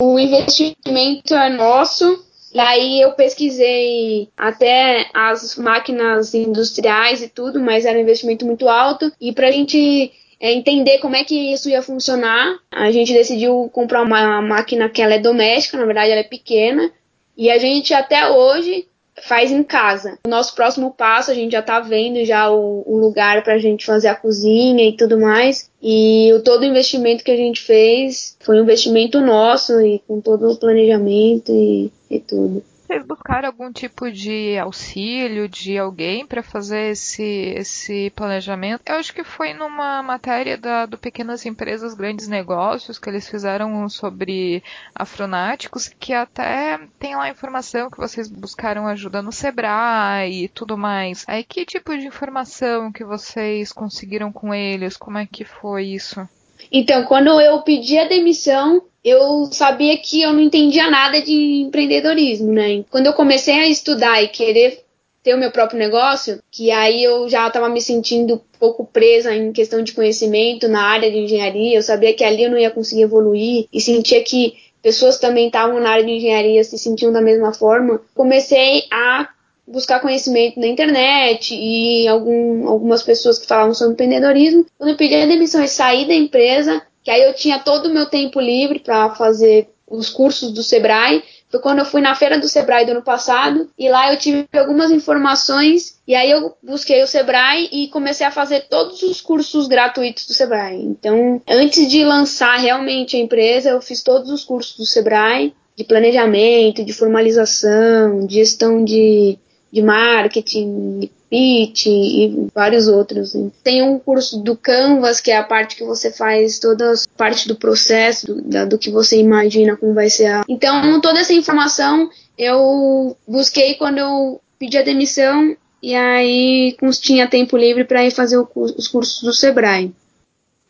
O 0.00 0.18
investimento 0.18 1.34
é 1.34 1.48
nosso. 1.50 2.24
Daí 2.52 3.00
eu 3.00 3.12
pesquisei 3.12 4.28
até 4.36 5.08
as 5.14 5.56
máquinas 5.56 6.34
industriais 6.34 7.22
e 7.22 7.28
tudo, 7.28 7.60
mas 7.60 7.84
era 7.84 7.98
um 7.98 8.02
investimento 8.02 8.46
muito 8.46 8.68
alto. 8.68 9.12
E 9.20 9.32
para 9.32 9.48
a 9.48 9.52
gente 9.52 10.10
é, 10.40 10.52
entender 10.52 10.98
como 10.98 11.14
é 11.14 11.22
que 11.22 11.52
isso 11.52 11.68
ia 11.68 11.82
funcionar, 11.82 12.58
a 12.70 12.90
gente 12.90 13.12
decidiu 13.12 13.70
comprar 13.72 14.02
uma 14.02 14.40
máquina 14.42 14.88
que 14.88 15.02
ela 15.02 15.14
é 15.14 15.18
doméstica, 15.18 15.76
na 15.76 15.84
verdade 15.84 16.10
ela 16.10 16.20
é 16.20 16.24
pequena, 16.24 16.90
e 17.36 17.50
a 17.50 17.58
gente 17.58 17.92
até 17.92 18.28
hoje 18.30 18.86
faz 19.22 19.50
em 19.50 19.62
casa. 19.62 20.18
O 20.26 20.28
nosso 20.28 20.54
próximo 20.54 20.92
passo, 20.92 21.30
a 21.30 21.34
gente 21.34 21.52
já 21.52 21.62
tá 21.62 21.80
vendo 21.80 22.24
já 22.24 22.50
o, 22.50 22.82
o 22.86 22.98
lugar 22.98 23.42
pra 23.42 23.58
gente 23.58 23.86
fazer 23.86 24.08
a 24.08 24.14
cozinha 24.14 24.88
e 24.88 24.96
tudo 24.96 25.18
mais. 25.18 25.70
E 25.82 26.30
o, 26.34 26.42
todo 26.42 26.62
o 26.62 26.66
investimento 26.66 27.24
que 27.24 27.30
a 27.30 27.36
gente 27.36 27.60
fez 27.62 28.36
foi 28.40 28.58
um 28.58 28.62
investimento 28.62 29.20
nosso 29.20 29.80
e 29.80 30.00
com 30.06 30.20
todo 30.20 30.50
o 30.50 30.56
planejamento 30.56 31.50
e, 31.52 31.90
e 32.10 32.20
tudo. 32.20 32.62
Vocês 32.86 33.04
buscaram 33.04 33.48
algum 33.48 33.72
tipo 33.72 34.12
de 34.12 34.56
auxílio 34.58 35.48
de 35.48 35.76
alguém 35.76 36.24
para 36.24 36.40
fazer 36.40 36.92
esse, 36.92 37.52
esse 37.56 38.10
planejamento? 38.10 38.82
Eu 38.86 38.94
acho 38.94 39.12
que 39.12 39.24
foi 39.24 39.52
numa 39.52 40.04
matéria 40.04 40.56
da, 40.56 40.86
do 40.86 40.96
Pequenas 40.96 41.44
Empresas 41.44 41.94
Grandes 41.94 42.28
Negócios 42.28 42.96
que 42.96 43.10
eles 43.10 43.28
fizeram 43.28 43.88
sobre 43.88 44.62
afronáticos, 44.94 45.88
que 45.88 46.12
até 46.12 46.78
tem 46.96 47.16
lá 47.16 47.28
informação 47.28 47.90
que 47.90 47.98
vocês 47.98 48.28
buscaram 48.28 48.86
ajuda 48.86 49.20
no 49.20 49.32
Sebrae 49.32 50.44
e 50.44 50.48
tudo 50.48 50.78
mais. 50.78 51.24
Aí 51.26 51.42
que 51.42 51.66
tipo 51.66 51.96
de 51.98 52.06
informação 52.06 52.92
que 52.92 53.02
vocês 53.02 53.72
conseguiram 53.72 54.30
com 54.30 54.54
eles? 54.54 54.96
Como 54.96 55.18
é 55.18 55.26
que 55.26 55.44
foi 55.44 55.86
isso? 55.86 56.26
Então, 56.70 57.04
quando 57.04 57.40
eu 57.40 57.60
pedi 57.62 57.98
a 57.98 58.08
demissão, 58.08 58.82
eu 59.06 59.48
sabia 59.52 59.96
que 59.96 60.20
eu 60.20 60.32
não 60.32 60.40
entendia 60.40 60.90
nada 60.90 61.22
de 61.22 61.62
empreendedorismo, 61.62 62.52
né? 62.52 62.84
Quando 62.90 63.06
eu 63.06 63.12
comecei 63.12 63.54
a 63.54 63.68
estudar 63.68 64.20
e 64.20 64.26
querer 64.26 64.82
ter 65.22 65.32
o 65.32 65.38
meu 65.38 65.52
próprio 65.52 65.78
negócio, 65.78 66.40
que 66.50 66.72
aí 66.72 67.04
eu 67.04 67.28
já 67.28 67.46
estava 67.46 67.68
me 67.68 67.80
sentindo 67.80 68.34
um 68.34 68.58
pouco 68.58 68.84
presa 68.84 69.32
em 69.32 69.52
questão 69.52 69.80
de 69.80 69.92
conhecimento 69.92 70.66
na 70.66 70.82
área 70.82 71.08
de 71.08 71.18
engenharia, 71.18 71.76
eu 71.76 71.82
sabia 71.82 72.12
que 72.14 72.24
ali 72.24 72.42
eu 72.42 72.50
não 72.50 72.58
ia 72.58 72.70
conseguir 72.70 73.02
evoluir 73.02 73.68
e 73.72 73.80
sentia 73.80 74.24
que 74.24 74.54
pessoas 74.82 75.18
também 75.18 75.46
estavam 75.46 75.78
na 75.78 75.90
área 75.90 76.04
de 76.04 76.10
engenharia 76.10 76.64
se 76.64 76.76
sentiam 76.76 77.12
da 77.12 77.20
mesma 77.20 77.52
forma. 77.52 78.00
Comecei 78.12 78.86
a 78.90 79.28
buscar 79.64 80.00
conhecimento 80.00 80.58
na 80.58 80.66
internet 80.66 81.54
e 81.54 82.08
algum, 82.08 82.68
algumas 82.68 83.04
pessoas 83.04 83.38
que 83.38 83.46
falavam 83.46 83.72
sobre 83.74 83.92
empreendedorismo. 83.92 84.66
Quando 84.76 84.90
eu 84.90 84.96
pedi 84.96 85.14
a 85.14 85.26
demissão 85.26 85.62
e 85.62 85.68
saí 85.68 86.06
da 86.06 86.14
empresa, 86.14 86.82
que 87.06 87.10
aí 87.12 87.22
eu 87.22 87.32
tinha 87.34 87.60
todo 87.60 87.86
o 87.86 87.94
meu 87.94 88.06
tempo 88.06 88.40
livre 88.40 88.80
para 88.80 89.14
fazer 89.14 89.68
os 89.86 90.10
cursos 90.10 90.50
do 90.50 90.60
Sebrae. 90.60 91.22
Foi 91.48 91.60
quando 91.60 91.78
eu 91.78 91.84
fui 91.84 92.00
na 92.00 92.16
feira 92.16 92.36
do 92.36 92.48
Sebrae 92.48 92.84
do 92.84 92.90
ano 92.90 93.02
passado 93.02 93.70
e 93.78 93.88
lá 93.88 94.12
eu 94.12 94.18
tive 94.18 94.48
algumas 94.52 94.90
informações 94.90 96.00
e 96.04 96.16
aí 96.16 96.28
eu 96.28 96.56
busquei 96.60 97.04
o 97.04 97.06
Sebrae 97.06 97.68
e 97.70 97.86
comecei 97.90 98.26
a 98.26 98.32
fazer 98.32 98.62
todos 98.68 99.04
os 99.04 99.20
cursos 99.20 99.68
gratuitos 99.68 100.26
do 100.26 100.34
Sebrae. 100.34 100.82
Então, 100.82 101.40
antes 101.48 101.88
de 101.88 102.04
lançar 102.04 102.58
realmente 102.58 103.16
a 103.16 103.20
empresa, 103.20 103.70
eu 103.70 103.80
fiz 103.80 104.02
todos 104.02 104.28
os 104.28 104.42
cursos 104.42 104.76
do 104.76 104.84
Sebrae 104.84 105.54
de 105.76 105.84
planejamento, 105.84 106.84
de 106.84 106.92
formalização, 106.92 108.26
de 108.26 108.34
gestão 108.34 108.84
de, 108.84 109.38
de 109.72 109.82
marketing, 109.82 111.10
pitch 111.28 111.86
e 111.86 112.48
vários 112.54 112.88
outros. 112.88 113.34
Tem 113.62 113.82
um 113.82 113.98
curso 113.98 114.40
do 114.40 114.56
Canvas, 114.56 115.20
que 115.20 115.30
é 115.30 115.36
a 115.36 115.42
parte 115.42 115.76
que 115.76 115.84
você 115.84 116.10
faz 116.10 116.58
toda 116.58 116.92
a 116.92 116.96
parte 117.16 117.48
do 117.48 117.56
processo, 117.56 118.34
do, 118.34 118.68
do 118.68 118.78
que 118.78 118.90
você 118.90 119.18
imagina 119.18 119.76
como 119.76 119.94
vai 119.94 120.08
ser 120.08 120.26
a... 120.26 120.44
Então, 120.48 121.00
toda 121.00 121.20
essa 121.20 121.32
informação 121.32 122.08
eu 122.38 123.16
busquei 123.26 123.74
quando 123.74 123.98
eu 123.98 124.40
pedi 124.58 124.78
a 124.78 124.82
demissão 124.82 125.56
e 125.82 125.94
aí 125.94 126.76
tinha 127.00 127.28
tempo 127.28 127.56
livre 127.56 127.84
para 127.84 128.04
ir 128.04 128.10
fazer 128.10 128.38
os 128.38 128.88
cursos 128.88 129.22
do 129.22 129.32
Sebrae 129.32 129.92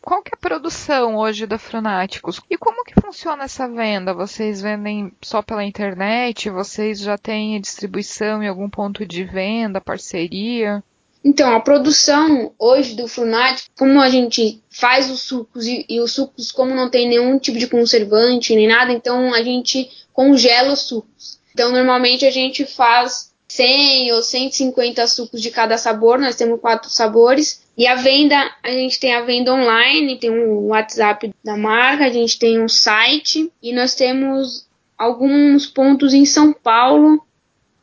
qual 0.07 0.23
que 0.23 0.31
é 0.33 0.37
a 0.37 0.39
produção 0.39 1.17
hoje 1.17 1.45
da 1.45 1.57
Frunáticos? 1.57 2.39
E 2.49 2.57
como 2.57 2.85
que 2.85 2.93
funciona 3.01 3.43
essa 3.43 3.67
venda? 3.67 4.13
Vocês 4.13 4.61
vendem 4.61 5.11
só 5.21 5.41
pela 5.41 5.65
internet? 5.65 6.49
Vocês 6.49 6.99
já 6.99 7.17
têm 7.17 7.59
distribuição 7.59 8.41
em 8.41 8.47
algum 8.47 8.69
ponto 8.69 9.05
de 9.05 9.25
venda, 9.25 9.81
parceria? 9.81 10.81
Então, 11.21 11.53
a 11.53 11.59
produção 11.59 12.53
hoje 12.57 12.95
do 12.95 13.05
Frunáticos, 13.05 13.69
como 13.77 13.99
a 13.99 14.07
gente 14.09 14.63
faz 14.69 15.11
os 15.11 15.23
sucos 15.23 15.67
e, 15.67 15.85
e 15.89 15.99
os 15.99 16.13
sucos, 16.13 16.53
como 16.53 16.73
não 16.73 16.89
tem 16.89 17.09
nenhum 17.09 17.37
tipo 17.37 17.59
de 17.59 17.67
conservante 17.67 18.55
nem 18.55 18.69
nada, 18.69 18.93
então 18.93 19.33
a 19.33 19.43
gente 19.43 19.91
congela 20.13 20.71
os 20.71 20.87
sucos. 20.87 21.37
Então, 21.53 21.69
normalmente 21.69 22.25
a 22.25 22.31
gente 22.31 22.65
faz 22.65 23.33
100 23.47 24.11
ou 24.11 24.21
150 24.21 25.07
sucos 25.07 25.41
de 25.41 25.49
cada 25.49 25.77
sabor, 25.77 26.19
nós 26.19 26.35
temos 26.35 26.59
quatro 26.59 26.89
sabores. 26.89 27.63
E 27.77 27.87
a 27.87 27.95
venda, 27.95 28.35
a 28.63 28.71
gente 28.71 28.99
tem 28.99 29.13
a 29.13 29.21
venda 29.21 29.53
online, 29.53 30.19
tem 30.19 30.29
um 30.29 30.67
WhatsApp 30.67 31.33
da 31.43 31.55
marca, 31.55 32.05
a 32.05 32.11
gente 32.11 32.37
tem 32.37 32.61
um 32.61 32.67
site 32.67 33.51
e 33.61 33.73
nós 33.73 33.95
temos 33.95 34.67
alguns 34.97 35.65
pontos 35.67 36.13
em 36.13 36.25
São 36.25 36.51
Paulo, 36.51 37.23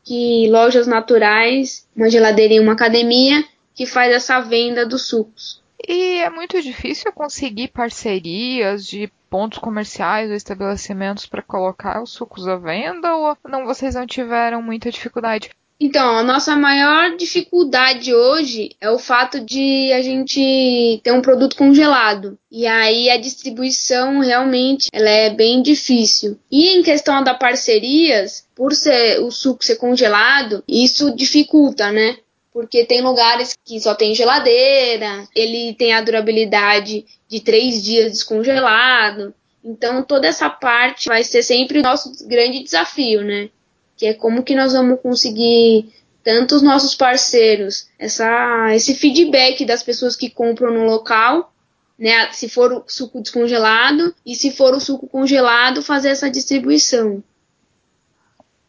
que 0.03 0.47
lojas 0.49 0.85
naturais, 0.85 1.87
uma 1.95 2.09
geladeira 2.09 2.53
e 2.53 2.59
uma 2.59 2.73
academia, 2.73 3.43
que 3.73 3.85
faz 3.85 4.13
essa 4.13 4.39
venda 4.41 4.85
dos 4.85 5.07
sucos. 5.07 5.61
E 5.87 6.19
é 6.19 6.29
muito 6.29 6.61
difícil 6.61 7.11
conseguir 7.11 7.69
parcerias 7.69 8.85
de 8.85 9.09
pontos 9.35 9.59
comerciais 9.59 10.29
ou 10.29 10.35
estabelecimentos 10.37 11.25
para 11.25 11.41
colocar 11.41 12.01
os 12.01 12.11
sucos 12.11 12.47
à 12.47 12.55
venda 12.55 13.13
ou 13.17 13.37
não 13.45 13.65
vocês 13.65 13.93
não 13.93 14.07
tiveram 14.07 14.61
muita 14.61 14.89
dificuldade? 14.89 15.49
Então, 15.77 16.17
a 16.17 16.23
nossa 16.23 16.55
maior 16.55 17.17
dificuldade 17.17 18.15
hoje 18.15 18.69
é 18.79 18.89
o 18.89 18.97
fato 18.97 19.41
de 19.41 19.91
a 19.91 20.01
gente 20.01 21.01
ter 21.03 21.11
um 21.11 21.21
produto 21.21 21.57
congelado. 21.57 22.39
E 22.49 22.65
aí 22.65 23.09
a 23.09 23.17
distribuição 23.17 24.21
realmente 24.21 24.87
ela 24.93 25.09
é 25.09 25.29
bem 25.29 25.61
difícil. 25.61 26.39
E 26.49 26.69
em 26.69 26.81
questão 26.81 27.21
da 27.21 27.33
parcerias, 27.33 28.47
por 28.55 28.73
ser 28.73 29.19
o 29.19 29.29
suco 29.31 29.65
ser 29.65 29.75
congelado, 29.75 30.63
isso 30.65 31.13
dificulta, 31.13 31.91
né? 31.91 32.15
Porque 32.55 32.85
tem 32.85 33.01
lugares 33.01 33.53
que 33.65 33.81
só 33.81 33.93
tem 33.93 34.15
geladeira, 34.15 35.27
ele 35.35 35.73
tem 35.73 35.91
a 35.93 36.01
durabilidade 36.01 37.05
de 37.27 37.41
três 37.41 37.83
dias 37.83 38.13
descongelado. 38.13 39.35
Então 39.61 40.01
toda 40.01 40.25
essa 40.25 40.49
parte 40.49 41.09
vai 41.09 41.21
ser 41.21 41.43
sempre 41.43 41.79
o 41.79 41.83
nosso 41.83 42.25
grande 42.25 42.63
desafio, 42.63 43.25
né? 43.25 43.49
que 43.97 44.05
é 44.05 44.13
como 44.13 44.43
que 44.43 44.55
nós 44.55 44.73
vamos 44.73 44.99
conseguir 45.01 45.93
tanto 46.23 46.55
os 46.55 46.61
nossos 46.61 46.95
parceiros, 46.95 47.87
essa, 47.99 48.73
esse 48.73 48.95
feedback 48.95 49.63
das 49.63 49.83
pessoas 49.83 50.15
que 50.15 50.29
compram 50.29 50.73
no 50.73 50.85
local, 50.85 51.53
né, 51.97 52.31
se 52.33 52.49
for 52.49 52.73
o 52.73 52.83
suco 52.87 53.21
descongelado 53.21 54.13
e 54.25 54.35
se 54.35 54.51
for 54.51 54.73
o 54.73 54.81
suco 54.81 55.07
congelado, 55.07 55.83
fazer 55.83 56.09
essa 56.09 56.29
distribuição. 56.29 57.23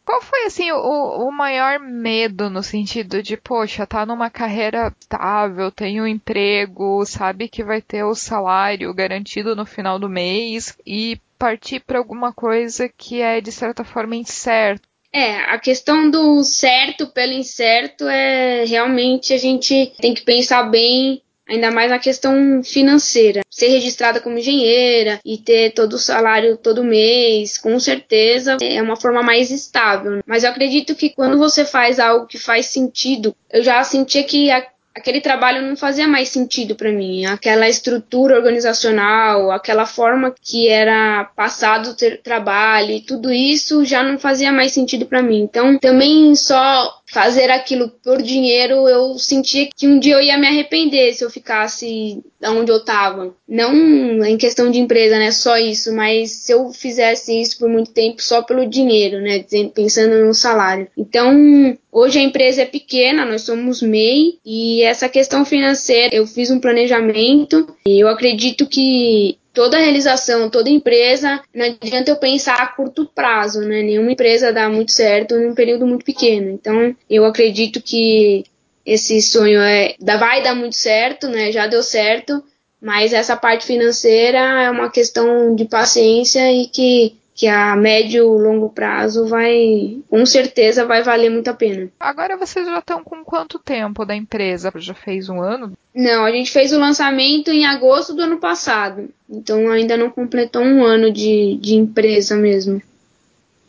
Qual 0.07 0.23
foi 0.23 0.45
assim 0.45 0.71
o, 0.71 1.27
o 1.27 1.33
maior 1.33 1.81
medo 1.81 2.49
no 2.49 2.63
sentido 2.63 3.21
de, 3.21 3.37
poxa, 3.37 3.85
tá 3.85 4.07
numa 4.07 4.31
carreira 4.31 4.95
estável, 5.01 5.69
tem 5.73 6.01
um 6.01 6.07
emprego, 6.07 7.05
sabe 7.05 7.49
que 7.49 7.65
vai 7.65 7.83
ter 7.83 8.05
o 8.05 8.15
salário 8.15 8.95
garantido 8.95 9.57
no 9.57 9.67
final 9.67 9.99
do 9.99 10.09
mês 10.09 10.79
e 10.87 11.21
partir 11.37 11.81
para 11.81 11.99
alguma 11.99 12.33
coisa 12.33 12.89
que 12.89 13.21
é 13.21 13.41
de 13.41 13.51
certa 13.51 13.83
forma 13.83 14.15
incerto? 14.15 14.89
É, 15.13 15.39
a 15.51 15.59
questão 15.59 16.09
do 16.09 16.45
certo 16.45 17.09
pelo 17.09 17.33
incerto 17.33 18.07
é 18.07 18.65
realmente 18.65 19.33
a 19.33 19.39
gente 19.39 19.93
tem 20.01 20.15
que 20.15 20.23
pensar 20.23 20.71
bem 20.71 21.21
ainda 21.49 21.71
mais 21.71 21.91
na 21.91 21.99
questão 21.99 22.62
financeira. 22.62 23.43
Ser 23.50 23.69
registrada 23.69 24.21
como 24.21 24.38
engenheira 24.38 25.21
e 25.25 25.38
ter 25.38 25.73
todo 25.73 25.95
o 25.95 25.99
salário 25.99 26.57
todo 26.57 26.85
mês, 26.85 27.57
com 27.57 27.79
certeza 27.79 28.57
é 28.61 28.83
uma 28.83 28.97
forma 28.97 29.23
mais 29.23 29.50
estável. 29.50 30.21
Mas 30.26 30.45
eu 30.45 30.50
acredito 30.50 30.95
que 30.95 31.11
quando 31.11 31.38
você 31.38 31.65
faz 31.65 31.99
algo 31.99 32.26
que 32.26 32.38
faz 32.38 32.67
sentido, 32.67 33.35
eu 33.53 33.62
já 33.62 33.83
sentia 33.85 34.25
que 34.25 34.50
a 34.50 34.67
aquele 34.97 35.21
trabalho 35.21 35.61
não 35.61 35.76
fazia 35.76 36.09
mais 36.09 36.31
sentido 36.31 36.75
para 36.75 36.91
mim. 36.91 37.26
Aquela 37.26 37.69
estrutura 37.69 38.35
organizacional, 38.35 39.50
aquela 39.50 39.85
forma 39.85 40.35
que 40.43 40.69
era 40.69 41.25
passado 41.37 41.91
o 41.91 42.17
trabalho 42.23 42.95
tudo 43.03 43.33
isso 43.33 43.85
já 43.85 44.03
não 44.03 44.19
fazia 44.19 44.50
mais 44.50 44.73
sentido 44.73 45.05
para 45.05 45.23
mim. 45.23 45.43
Então, 45.43 45.79
também 45.79 46.35
só 46.35 47.03
fazer 47.09 47.51
aquilo 47.51 47.89
por 48.03 48.21
dinheiro, 48.21 48.89
eu 48.89 49.19
sentia 49.19 49.69
que 49.75 49.87
um 49.87 49.99
dia 49.99 50.15
eu 50.15 50.21
ia 50.21 50.37
me 50.37 50.47
arrepender 50.47 51.15
se 51.15 51.25
eu 51.25 51.31
ficasse 51.31 52.23
onde 52.43 52.71
eu 52.71 52.85
tava. 52.85 53.35
Não 53.49 54.25
em 54.25 54.37
questão 54.37 54.71
de 54.71 54.79
empresa, 54.79 55.19
né? 55.19 55.31
Só 55.31 55.57
isso, 55.57 55.95
mas 55.95 56.31
se 56.31 56.53
eu 56.53 56.71
fizesse 56.73 57.41
isso 57.41 57.59
por 57.59 57.69
muito 57.69 57.93
tempo 57.93 58.23
só 58.23 58.43
pelo 58.43 58.67
dinheiro, 58.67 59.21
né? 59.21 59.45
Pensando 59.75 60.25
no 60.25 60.35
salário. 60.35 60.89
Então, 60.97 61.79
hoje 61.93 62.19
a 62.19 62.23
empresa 62.23 62.63
é 62.63 62.67
pequena, 62.67 63.25
nós 63.25 63.43
somos 63.43 63.81
MEI, 63.81 64.39
e 64.45 64.83
essa 64.83 65.09
questão 65.09 65.45
financeira, 65.45 66.15
eu 66.15 66.27
fiz 66.27 66.51
um 66.51 66.61
planejamento 66.61 67.75
e 67.87 68.01
eu 68.01 68.09
acredito 68.09 68.67
que 68.67 69.39
toda 69.57 69.79
realização, 69.79 70.51
toda 70.51 70.69
empresa, 70.69 71.41
não 71.55 71.65
adianta 71.65 72.11
eu 72.11 72.17
pensar 72.17 72.57
a 72.57 72.67
curto 72.67 73.07
prazo, 73.07 73.63
né? 73.63 73.81
Nenhuma 73.81 74.13
empresa 74.13 74.53
dá 74.53 74.69
muito 74.69 74.93
certo 74.93 75.35
num 75.35 75.55
período 75.55 75.87
muito 75.87 76.05
pequeno. 76.05 76.51
Então, 76.51 76.95
eu 77.09 77.25
acredito 77.25 77.81
que 77.81 78.45
esse 78.85 79.23
sonho 79.23 79.59
é, 79.63 79.95
vai 79.99 80.43
dar 80.43 80.55
muito 80.55 80.77
certo, 80.77 81.27
né? 81.27 81.51
Já 81.51 81.67
deu 81.67 81.83
certo, 81.83 82.45
mas 82.79 83.15
essa 83.15 83.35
parte 83.35 83.65
financeira 83.65 84.39
é 84.39 84.71
uma 84.71 84.91
questão 84.91 85.55
de 85.55 85.65
paciência 85.65 86.53
e 86.53 86.67
que 86.67 87.17
que 87.37 87.47
a 87.47 87.76
médio 87.76 88.25
e 88.25 88.43
longo 88.43 88.71
prazo 88.71 89.26
vai, 89.26 89.99
com 90.09 90.25
certeza, 90.25 90.87
vai 90.87 91.02
valer 91.02 91.31
muito 91.31 91.49
a 91.49 91.55
pena. 91.55 91.90
Agora 92.00 92.35
vocês 92.35 92.66
já 92.66 92.78
estão 92.78 93.05
com 93.05 93.23
quanto 93.23 93.59
tempo 93.59 94.07
da 94.07 94.16
empresa? 94.16 94.73
Já 94.76 94.95
fez 94.95 95.28
um 95.28 95.43
ano? 95.43 95.76
Não, 95.95 96.25
a 96.25 96.31
gente 96.33 96.50
fez 96.50 96.73
o 96.73 96.78
lançamento 96.78 97.50
em 97.50 97.66
agosto 97.66 98.14
do 98.14 98.23
ano 98.23 98.38
passado. 98.38 99.11
Então 99.28 99.69
ainda 99.69 99.99
não 99.99 100.09
completou 100.09 100.62
um 100.62 100.83
ano 100.83 101.12
de, 101.12 101.59
de 101.61 101.75
empresa 101.75 102.35
mesmo. 102.35 102.81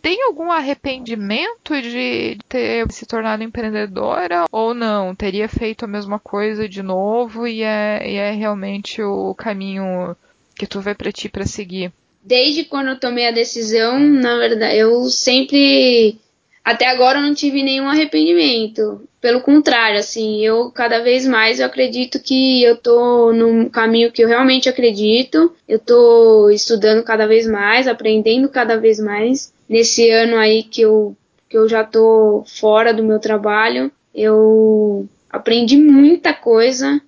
Tem 0.02 0.24
algum 0.24 0.50
arrependimento 0.50 1.82
de 1.82 2.38
ter 2.48 2.90
se 2.90 3.06
tornado 3.06 3.44
empreendedora 3.44 4.46
ou 4.50 4.74
não? 4.74 5.14
Teria 5.14 5.50
feito 5.50 5.84
a 5.84 5.90
mesma 5.90 6.18
coisa 6.18 6.70
de 6.70 6.82
novo 6.82 7.46
e 7.46 7.64
é, 7.64 8.10
e 8.10 8.16
é 8.16 8.32
realmente 8.32 9.02
o 9.02 9.36
caminho 9.36 10.16
que 10.56 10.66
tu 10.66 10.80
vê 10.80 10.96
para 10.96 11.12
ti 11.12 11.28
para 11.28 11.46
seguir? 11.46 11.92
Desde 12.28 12.66
quando 12.66 12.90
eu 12.90 13.00
tomei 13.00 13.26
a 13.26 13.32
decisão, 13.32 13.98
na 13.98 14.38
verdade, 14.38 14.78
eu 14.78 15.06
sempre 15.06 16.20
até 16.64 16.86
agora 16.88 17.20
eu 17.20 17.24
não 17.24 17.34
tive 17.34 17.64
nenhum 17.64 17.88
arrependimento. 17.88 19.02
Pelo 19.22 19.40
contrário, 19.40 19.98
assim, 19.98 20.46
eu 20.46 20.70
cada 20.70 21.00
vez 21.00 21.26
mais 21.26 21.62
eu 21.62 21.66
acredito 21.66 22.20
que 22.20 22.62
eu 22.62 22.76
tô 22.76 23.32
no 23.32 23.70
caminho 23.70 24.12
que 24.12 24.22
eu 24.22 24.28
realmente 24.28 24.68
acredito. 24.68 25.56
Eu 25.66 25.80
tô 25.80 26.50
estudando 26.50 27.04
cada 27.04 27.26
vez 27.26 27.48
mais, 27.48 27.88
aprendendo 27.88 28.50
cada 28.50 28.78
vez 28.78 29.00
mais. 29.00 29.54
Nesse 29.70 30.10
ano 30.10 30.36
aí 30.36 30.64
que 30.64 30.82
eu 30.82 31.16
que 31.50 31.58
eu 31.58 31.70
já 31.70 31.86
tô 31.86 32.44
fora 32.46 32.94
do 32.94 33.02
meu 33.02 33.20
trabalho, 33.20 33.90
eu 34.14 35.08
aprendi 35.30 35.78
muita 35.78 36.34
coisa 36.34 37.02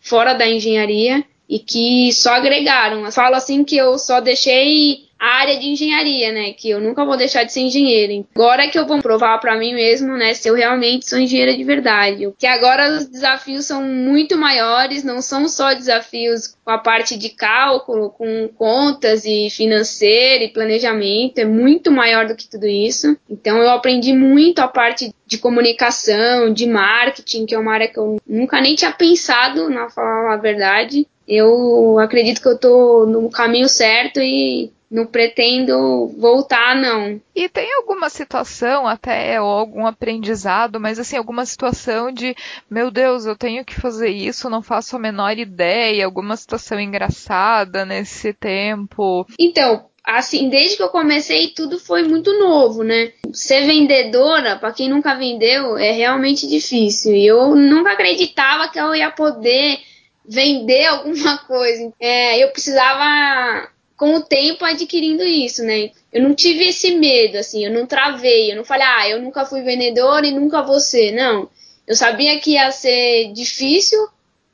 fora 0.00 0.34
da 0.34 0.48
engenharia 0.48 1.24
e 1.48 1.58
que 1.58 2.12
só 2.12 2.34
agregaram. 2.34 3.10
Falo 3.12 3.36
assim 3.36 3.64
que 3.64 3.76
eu 3.76 3.98
só 3.98 4.20
deixei 4.20 5.04
a 5.18 5.36
área 5.38 5.58
de 5.58 5.68
engenharia, 5.68 6.32
né? 6.32 6.52
Que 6.52 6.70
eu 6.70 6.80
nunca 6.80 7.04
vou 7.04 7.16
deixar 7.16 7.44
de 7.44 7.52
ser 7.52 7.60
engenheira. 7.60 8.12
Agora 8.34 8.64
é 8.64 8.68
que 8.68 8.78
eu 8.78 8.86
vou 8.86 9.00
provar 9.00 9.38
para 9.38 9.56
mim 9.56 9.72
mesmo, 9.72 10.16
né? 10.16 10.34
Se 10.34 10.48
eu 10.48 10.54
realmente 10.54 11.08
sou 11.08 11.18
engenheira 11.18 11.56
de 11.56 11.64
verdade. 11.64 12.30
Que 12.38 12.46
agora 12.46 12.90
os 12.90 13.06
desafios 13.06 13.64
são 13.64 13.82
muito 13.82 14.36
maiores, 14.36 15.02
não 15.02 15.22
são 15.22 15.48
só 15.48 15.72
desafios 15.72 16.54
com 16.64 16.70
a 16.70 16.78
parte 16.78 17.16
de 17.16 17.30
cálculo, 17.30 18.10
com 18.10 18.48
contas 18.48 19.24
e 19.24 19.48
financeiro 19.50 20.44
e 20.44 20.52
planejamento, 20.52 21.38
é 21.38 21.44
muito 21.44 21.90
maior 21.90 22.26
do 22.26 22.36
que 22.36 22.48
tudo 22.48 22.66
isso. 22.66 23.16
Então 23.28 23.58
eu 23.58 23.70
aprendi 23.70 24.12
muito 24.12 24.58
a 24.58 24.68
parte 24.68 25.14
de 25.26 25.38
comunicação, 25.38 26.52
de 26.52 26.66
marketing, 26.66 27.46
que 27.46 27.54
é 27.54 27.58
uma 27.58 27.72
área 27.72 27.88
que 27.88 27.98
eu 27.98 28.20
nunca 28.26 28.60
nem 28.60 28.74
tinha 28.74 28.92
pensado, 28.92 29.70
na 29.70 29.88
falar 29.88 30.34
a 30.34 30.36
verdade. 30.36 31.06
Eu 31.26 31.98
acredito 31.98 32.40
que 32.40 32.48
eu 32.48 32.58
tô 32.58 33.06
no 33.06 33.30
caminho 33.30 33.68
certo 33.68 34.20
e 34.20 34.70
não 34.94 35.06
pretendo 35.06 36.14
voltar, 36.18 36.76
não. 36.76 37.20
E 37.34 37.48
tem 37.48 37.68
alguma 37.74 38.08
situação, 38.08 38.86
até, 38.86 39.40
ou 39.40 39.48
algum 39.48 39.86
aprendizado, 39.86 40.78
mas 40.78 41.00
assim, 41.00 41.16
alguma 41.16 41.44
situação 41.44 42.12
de, 42.12 42.36
meu 42.70 42.92
Deus, 42.92 43.26
eu 43.26 43.36
tenho 43.36 43.64
que 43.64 43.74
fazer 43.74 44.10
isso, 44.10 44.48
não 44.48 44.62
faço 44.62 44.94
a 44.94 45.00
menor 45.00 45.36
ideia, 45.36 46.04
alguma 46.04 46.36
situação 46.36 46.78
engraçada 46.78 47.84
nesse 47.84 48.32
tempo? 48.32 49.26
Então, 49.36 49.86
assim, 50.04 50.48
desde 50.48 50.76
que 50.76 50.82
eu 50.84 50.90
comecei, 50.90 51.48
tudo 51.48 51.78
foi 51.78 52.04
muito 52.04 52.38
novo, 52.38 52.84
né? 52.84 53.12
Ser 53.32 53.66
vendedora, 53.66 54.56
para 54.56 54.72
quem 54.72 54.88
nunca 54.88 55.16
vendeu, 55.16 55.76
é 55.76 55.90
realmente 55.90 56.46
difícil. 56.46 57.14
E 57.14 57.26
eu 57.26 57.56
nunca 57.56 57.92
acreditava 57.92 58.68
que 58.68 58.78
eu 58.78 58.94
ia 58.94 59.10
poder 59.10 59.78
vender 60.24 60.86
alguma 60.86 61.38
coisa. 61.38 61.92
É, 62.00 62.42
eu 62.42 62.50
precisava 62.50 63.68
com 63.96 64.16
o 64.16 64.22
tempo 64.22 64.64
adquirindo 64.64 65.22
isso, 65.22 65.62
né? 65.62 65.90
Eu 66.12 66.22
não 66.22 66.34
tive 66.34 66.68
esse 66.68 66.96
medo, 66.96 67.38
assim, 67.38 67.64
eu 67.64 67.72
não 67.72 67.86
travei, 67.86 68.50
eu 68.50 68.56
não 68.56 68.64
falei, 68.64 68.86
ah, 68.86 69.08
eu 69.08 69.22
nunca 69.22 69.44
fui 69.44 69.62
vendedor 69.62 70.24
e 70.24 70.32
nunca 70.32 70.62
vou 70.62 70.80
ser. 70.80 71.12
Não. 71.12 71.48
Eu 71.86 71.94
sabia 71.94 72.38
que 72.40 72.52
ia 72.52 72.70
ser 72.70 73.32
difícil, 73.32 73.98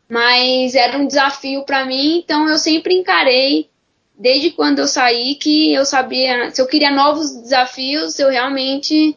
mas 0.09 0.75
era 0.75 0.99
um 0.99 1.07
desafio 1.07 1.63
para 1.63 1.85
mim, 1.85 2.19
então 2.19 2.49
eu 2.49 2.59
sempre 2.59 2.95
encarei, 2.95 3.71
desde 4.19 4.51
quando 4.51 4.81
eu 4.81 4.87
saí, 4.87 5.37
que 5.37 5.73
eu 5.73 5.85
sabia, 5.87 6.51
se 6.51 6.61
eu 6.61 6.67
queria 6.67 6.91
novos 6.91 7.31
desafios, 7.31 8.19
eu 8.19 8.29
realmente 8.29 9.17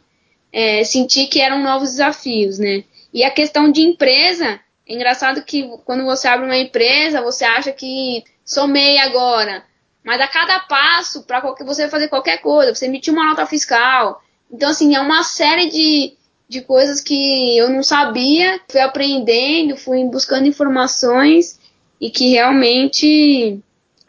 é, 0.52 0.84
senti 0.84 1.26
que 1.26 1.42
eram 1.42 1.62
novos 1.62 1.90
desafios, 1.92 2.60
né? 2.60 2.84
E 3.14 3.24
a 3.24 3.32
questão 3.32 3.72
de 3.72 3.82
empresa, 3.82 4.60
é 4.88 4.94
engraçado 4.94 5.44
que 5.44 5.70
quando 5.86 6.04
você 6.04 6.28
abre 6.28 6.46
uma 6.46 6.58
empresa, 6.58 7.22
você 7.22 7.46
acha 7.46 7.72
que 7.72 8.24
somei 8.44 8.98
agora, 8.98 9.64
mas 10.04 10.20
a 10.20 10.28
cada 10.28 10.60
passo 10.60 11.24
para 11.24 11.40
você 11.62 11.88
fazer 11.88 12.10
qualquer 12.10 12.40
coisa, 12.40 12.76
você 12.76 12.86
emitir 12.86 13.14
uma 13.14 13.26
nota 13.26 13.46
fiscal. 13.46 14.22
Então, 14.52 14.70
assim, 14.70 14.96
é 14.96 15.00
uma 15.00 15.24
série 15.24 15.70
de, 15.70 16.14
de 16.50 16.62
coisas 16.62 17.00
que 17.00 17.58
eu 17.58 17.70
não 17.70 17.82
sabia, 17.82 18.60
fui 18.70 18.82
aprendendo, 18.82 19.78
fui 19.78 20.04
buscando 20.04 20.48
informações 20.48 21.60
e 22.00 22.10
que 22.10 22.32
realmente 22.32 23.60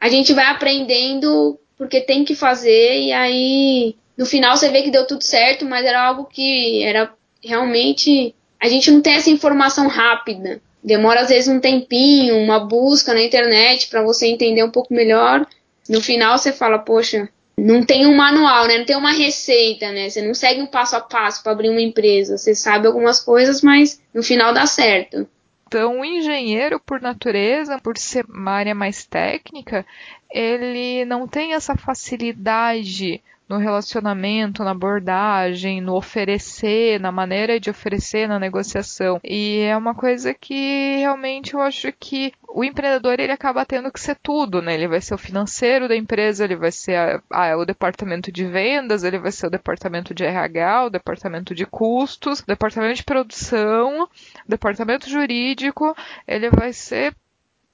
a 0.00 0.08
gente 0.08 0.32
vai 0.32 0.46
aprendendo 0.46 1.58
porque 1.76 2.00
tem 2.00 2.24
que 2.24 2.34
fazer 2.34 3.00
e 3.00 3.12
aí 3.12 3.96
no 4.16 4.26
final 4.26 4.56
você 4.56 4.68
vê 4.70 4.82
que 4.82 4.90
deu 4.90 5.06
tudo 5.06 5.22
certo, 5.22 5.64
mas 5.64 5.84
era 5.84 6.02
algo 6.02 6.24
que 6.24 6.82
era 6.82 7.12
realmente 7.42 8.34
a 8.60 8.68
gente 8.68 8.90
não 8.90 9.00
tem 9.00 9.14
essa 9.14 9.30
informação 9.30 9.88
rápida. 9.88 10.60
Demora 10.84 11.20
às 11.20 11.28
vezes 11.30 11.48
um 11.48 11.58
tempinho, 11.58 12.36
uma 12.36 12.60
busca 12.60 13.14
na 13.14 13.22
internet 13.22 13.88
para 13.88 14.02
você 14.02 14.26
entender 14.26 14.62
um 14.62 14.70
pouco 14.70 14.92
melhor. 14.92 15.46
No 15.88 16.02
final 16.02 16.36
você 16.36 16.52
fala, 16.52 16.78
poxa, 16.78 17.26
não 17.56 17.82
tem 17.82 18.06
um 18.06 18.14
manual, 18.14 18.66
né? 18.66 18.78
Não 18.78 18.84
tem 18.84 18.96
uma 18.96 19.12
receita, 19.12 19.90
né? 19.92 20.10
Você 20.10 20.20
não 20.20 20.34
segue 20.34 20.60
um 20.60 20.66
passo 20.66 20.94
a 20.96 21.00
passo 21.00 21.42
para 21.42 21.52
abrir 21.52 21.70
uma 21.70 21.80
empresa. 21.80 22.36
Você 22.36 22.54
sabe 22.54 22.86
algumas 22.86 23.18
coisas, 23.18 23.62
mas 23.62 24.00
no 24.12 24.22
final 24.22 24.52
dá 24.52 24.66
certo. 24.66 25.26
Então, 25.66 26.00
o 26.00 26.04
engenheiro, 26.04 26.78
por 26.78 27.00
natureza, 27.00 27.78
por 27.80 27.96
ser 27.96 28.26
uma 28.28 28.52
área 28.52 28.74
mais 28.74 29.06
técnica, 29.06 29.86
ele 30.30 31.04
não 31.04 31.26
tem 31.26 31.54
essa 31.54 31.76
facilidade 31.76 33.22
no 33.48 33.58
relacionamento, 33.58 34.64
na 34.64 34.70
abordagem, 34.70 35.80
no 35.80 35.94
oferecer, 35.94 36.98
na 36.98 37.12
maneira 37.12 37.60
de 37.60 37.70
oferecer 37.70 38.28
na 38.28 38.38
negociação. 38.38 39.20
E 39.22 39.60
é 39.60 39.76
uma 39.76 39.94
coisa 39.94 40.32
que 40.32 40.96
realmente 40.98 41.54
eu 41.54 41.60
acho 41.60 41.92
que 41.92 42.32
o 42.48 42.64
empreendedor 42.64 43.18
ele 43.18 43.32
acaba 43.32 43.66
tendo 43.66 43.92
que 43.92 44.00
ser 44.00 44.16
tudo, 44.22 44.62
né? 44.62 44.74
Ele 44.74 44.88
vai 44.88 45.00
ser 45.00 45.14
o 45.14 45.18
financeiro 45.18 45.88
da 45.88 45.96
empresa, 45.96 46.44
ele 46.44 46.56
vai 46.56 46.72
ser 46.72 46.94
a, 46.96 47.22
a, 47.30 47.56
o 47.56 47.64
departamento 47.64 48.32
de 48.32 48.46
vendas, 48.46 49.04
ele 49.04 49.18
vai 49.18 49.32
ser 49.32 49.46
o 49.46 49.50
departamento 49.50 50.14
de 50.14 50.24
RH, 50.24 50.86
o 50.86 50.90
departamento 50.90 51.54
de 51.54 51.66
custos, 51.66 52.40
o 52.40 52.46
departamento 52.46 52.96
de 52.96 53.04
produção, 53.04 54.04
o 54.04 54.08
departamento 54.48 55.10
jurídico, 55.10 55.94
ele 56.26 56.48
vai 56.48 56.72
ser 56.72 57.14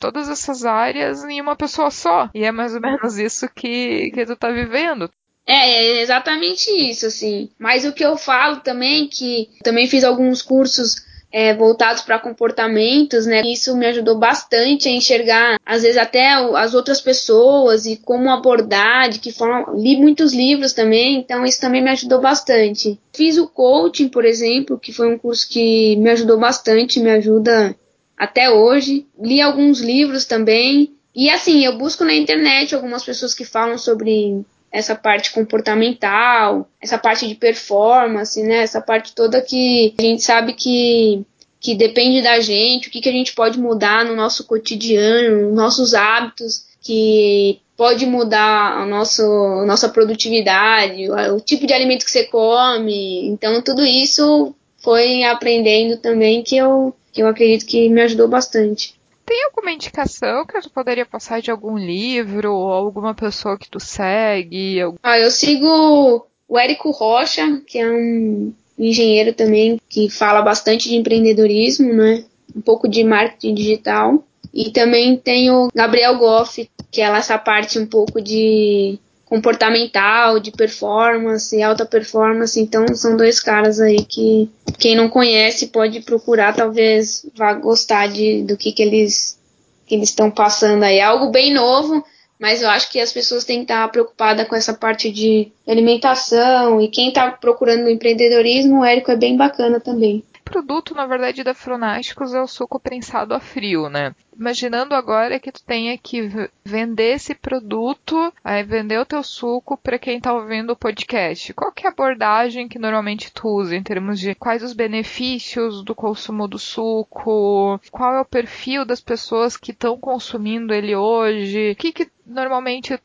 todas 0.00 0.30
essas 0.30 0.64
áreas 0.64 1.22
em 1.24 1.40
uma 1.40 1.54
pessoa 1.54 1.90
só. 1.90 2.30
E 2.34 2.42
é 2.42 2.50
mais 2.50 2.74
ou 2.74 2.80
menos 2.80 3.18
isso 3.18 3.48
que, 3.54 4.10
que 4.12 4.24
tu 4.24 4.34
tá 4.34 4.50
vivendo. 4.50 5.10
É, 5.50 5.98
é 5.98 6.02
exatamente 6.02 6.70
isso, 6.70 7.06
assim. 7.06 7.50
Mas 7.58 7.84
o 7.84 7.92
que 7.92 8.04
eu 8.04 8.16
falo 8.16 8.60
também, 8.60 9.08
que 9.08 9.48
também 9.64 9.88
fiz 9.88 10.04
alguns 10.04 10.42
cursos 10.42 11.04
é, 11.32 11.52
voltados 11.54 12.02
para 12.02 12.20
comportamentos, 12.20 13.26
né? 13.26 13.42
Isso 13.44 13.76
me 13.76 13.86
ajudou 13.86 14.16
bastante 14.16 14.88
a 14.88 14.92
enxergar, 14.92 15.58
às 15.66 15.82
vezes 15.82 15.96
até 15.96 16.34
as 16.34 16.72
outras 16.72 17.00
pessoas 17.00 17.84
e 17.84 17.96
como 17.96 18.30
abordar, 18.30 19.08
de 19.08 19.18
que 19.18 19.32
forma. 19.32 19.74
Li 19.76 19.96
muitos 19.96 20.32
livros 20.32 20.72
também, 20.72 21.18
então 21.18 21.44
isso 21.44 21.60
também 21.60 21.82
me 21.82 21.90
ajudou 21.90 22.20
bastante. 22.20 22.96
Fiz 23.12 23.36
o 23.36 23.48
coaching, 23.48 24.08
por 24.08 24.24
exemplo, 24.24 24.78
que 24.78 24.92
foi 24.92 25.12
um 25.12 25.18
curso 25.18 25.48
que 25.48 25.96
me 25.96 26.10
ajudou 26.10 26.38
bastante, 26.38 27.00
me 27.00 27.10
ajuda 27.10 27.74
até 28.16 28.48
hoje. 28.48 29.04
Li 29.20 29.40
alguns 29.40 29.80
livros 29.80 30.24
também. 30.26 30.94
E 31.12 31.28
assim, 31.28 31.64
eu 31.64 31.76
busco 31.76 32.04
na 32.04 32.14
internet 32.14 32.72
algumas 32.72 33.02
pessoas 33.02 33.34
que 33.34 33.44
falam 33.44 33.76
sobre 33.76 34.44
essa 34.72 34.94
parte 34.94 35.32
comportamental, 35.32 36.68
essa 36.80 36.96
parte 36.96 37.26
de 37.26 37.34
performance, 37.34 38.40
né? 38.42 38.58
Essa 38.58 38.80
parte 38.80 39.14
toda 39.14 39.40
que 39.40 39.94
a 39.98 40.02
gente 40.02 40.22
sabe 40.22 40.52
que, 40.52 41.24
que 41.58 41.74
depende 41.74 42.22
da 42.22 42.40
gente, 42.40 42.88
o 42.88 42.90
que, 42.90 43.00
que 43.00 43.08
a 43.08 43.12
gente 43.12 43.34
pode 43.34 43.58
mudar 43.58 44.04
no 44.04 44.14
nosso 44.14 44.46
cotidiano, 44.46 45.48
nos 45.48 45.54
nossos 45.54 45.94
hábitos, 45.94 46.66
que 46.80 47.60
pode 47.76 48.06
mudar 48.06 48.78
a 48.78 48.86
nosso, 48.86 49.22
a 49.22 49.64
nossa 49.64 49.88
produtividade, 49.88 51.10
o, 51.10 51.36
o 51.36 51.40
tipo 51.40 51.66
de 51.66 51.72
alimento 51.72 52.04
que 52.04 52.10
você 52.10 52.24
come. 52.24 53.26
Então, 53.26 53.60
tudo 53.62 53.84
isso 53.84 54.54
foi 54.78 55.24
aprendendo 55.24 55.96
também 55.96 56.42
que 56.42 56.56
eu, 56.56 56.94
que 57.12 57.22
eu 57.22 57.26
acredito 57.26 57.66
que 57.66 57.88
me 57.88 58.02
ajudou 58.02 58.28
bastante. 58.28 58.99
Tem 59.30 59.44
alguma 59.44 59.70
indicação 59.70 60.44
que 60.44 60.60
tu 60.60 60.68
poderia 60.70 61.06
passar 61.06 61.40
de 61.40 61.52
algum 61.52 61.78
livro 61.78 62.52
ou 62.52 62.72
alguma 62.72 63.14
pessoa 63.14 63.56
que 63.56 63.70
tu 63.70 63.78
segue? 63.78 64.80
Ah, 65.00 65.20
eu 65.20 65.30
sigo 65.30 66.26
o 66.48 66.58
Érico 66.58 66.90
Rocha, 66.90 67.62
que 67.64 67.78
é 67.78 67.88
um 67.88 68.52
engenheiro 68.76 69.32
também 69.32 69.80
que 69.88 70.10
fala 70.10 70.42
bastante 70.42 70.88
de 70.88 70.96
empreendedorismo, 70.96 71.92
né? 71.92 72.24
Um 72.56 72.60
pouco 72.60 72.88
de 72.88 73.04
marketing 73.04 73.54
digital. 73.54 74.24
E 74.52 74.72
também 74.72 75.16
tem 75.16 75.48
o 75.48 75.68
Gabriel 75.72 76.18
Goff, 76.18 76.68
que 76.90 77.00
é 77.00 77.04
essa 77.04 77.38
parte 77.38 77.78
um 77.78 77.86
pouco 77.86 78.20
de 78.20 78.98
comportamental, 79.30 80.40
de 80.40 80.50
performance, 80.50 81.62
alta 81.62 81.86
performance. 81.86 82.60
Então 82.60 82.84
são 82.96 83.16
dois 83.16 83.38
caras 83.38 83.80
aí 83.80 84.04
que 84.04 84.50
quem 84.76 84.96
não 84.96 85.08
conhece 85.08 85.68
pode 85.68 86.00
procurar, 86.00 86.52
talvez 86.52 87.24
vá 87.36 87.54
gostar 87.54 88.08
de, 88.08 88.42
do 88.42 88.56
que, 88.56 88.72
que 88.72 88.82
eles 88.82 89.38
que 89.86 89.94
eles 89.94 90.08
estão 90.08 90.30
passando 90.30 90.82
aí. 90.82 90.98
É 90.98 91.02
algo 91.02 91.30
bem 91.30 91.54
novo, 91.54 92.04
mas 92.38 92.60
eu 92.60 92.68
acho 92.68 92.90
que 92.90 93.00
as 93.00 93.12
pessoas 93.12 93.44
têm 93.44 93.58
que 93.58 93.64
estar 93.64 93.86
preocupadas 93.88 94.46
com 94.48 94.56
essa 94.56 94.74
parte 94.74 95.10
de 95.10 95.52
alimentação 95.66 96.80
e 96.80 96.88
quem 96.88 97.08
está 97.08 97.30
procurando 97.30 97.88
empreendedorismo, 97.88 98.80
o 98.80 98.84
Érico 98.84 99.12
é 99.12 99.16
bem 99.16 99.36
bacana 99.36 99.78
também 99.78 100.24
produto, 100.50 100.96
na 100.96 101.06
verdade, 101.06 101.44
da 101.44 101.54
Fronásticos 101.54 102.34
é 102.34 102.42
o 102.42 102.46
suco 102.48 102.80
prensado 102.80 103.32
a 103.32 103.38
frio, 103.38 103.88
né? 103.88 104.12
Imaginando 104.36 104.96
agora 104.96 105.38
que 105.38 105.52
tu 105.52 105.62
tenha 105.64 105.96
que 105.96 106.28
vender 106.64 107.14
esse 107.14 107.36
produto, 107.36 108.32
aí 108.42 108.64
vender 108.64 108.98
o 108.98 109.06
teu 109.06 109.22
suco 109.22 109.76
para 109.76 109.98
quem 109.98 110.16
está 110.16 110.32
ouvindo 110.32 110.72
o 110.72 110.76
podcast. 110.76 111.54
Qual 111.54 111.70
que 111.70 111.86
é 111.86 111.88
a 111.88 111.92
abordagem 111.92 112.66
que 112.66 112.80
normalmente 112.80 113.32
tu 113.32 113.46
usa 113.46 113.76
em 113.76 113.82
termos 113.82 114.18
de 114.18 114.34
quais 114.34 114.64
os 114.64 114.72
benefícios 114.72 115.84
do 115.84 115.94
consumo 115.94 116.48
do 116.48 116.58
suco? 116.58 117.80
Qual 117.92 118.14
é 118.14 118.20
o 118.20 118.24
perfil 118.24 118.84
das 118.84 119.00
pessoas 119.00 119.56
que 119.56 119.70
estão 119.70 119.96
consumindo 119.96 120.74
ele 120.74 120.96
hoje? 120.96 121.70
O 121.70 121.76
que, 121.76 121.92
que 121.92 122.10
normalmente 122.26 122.98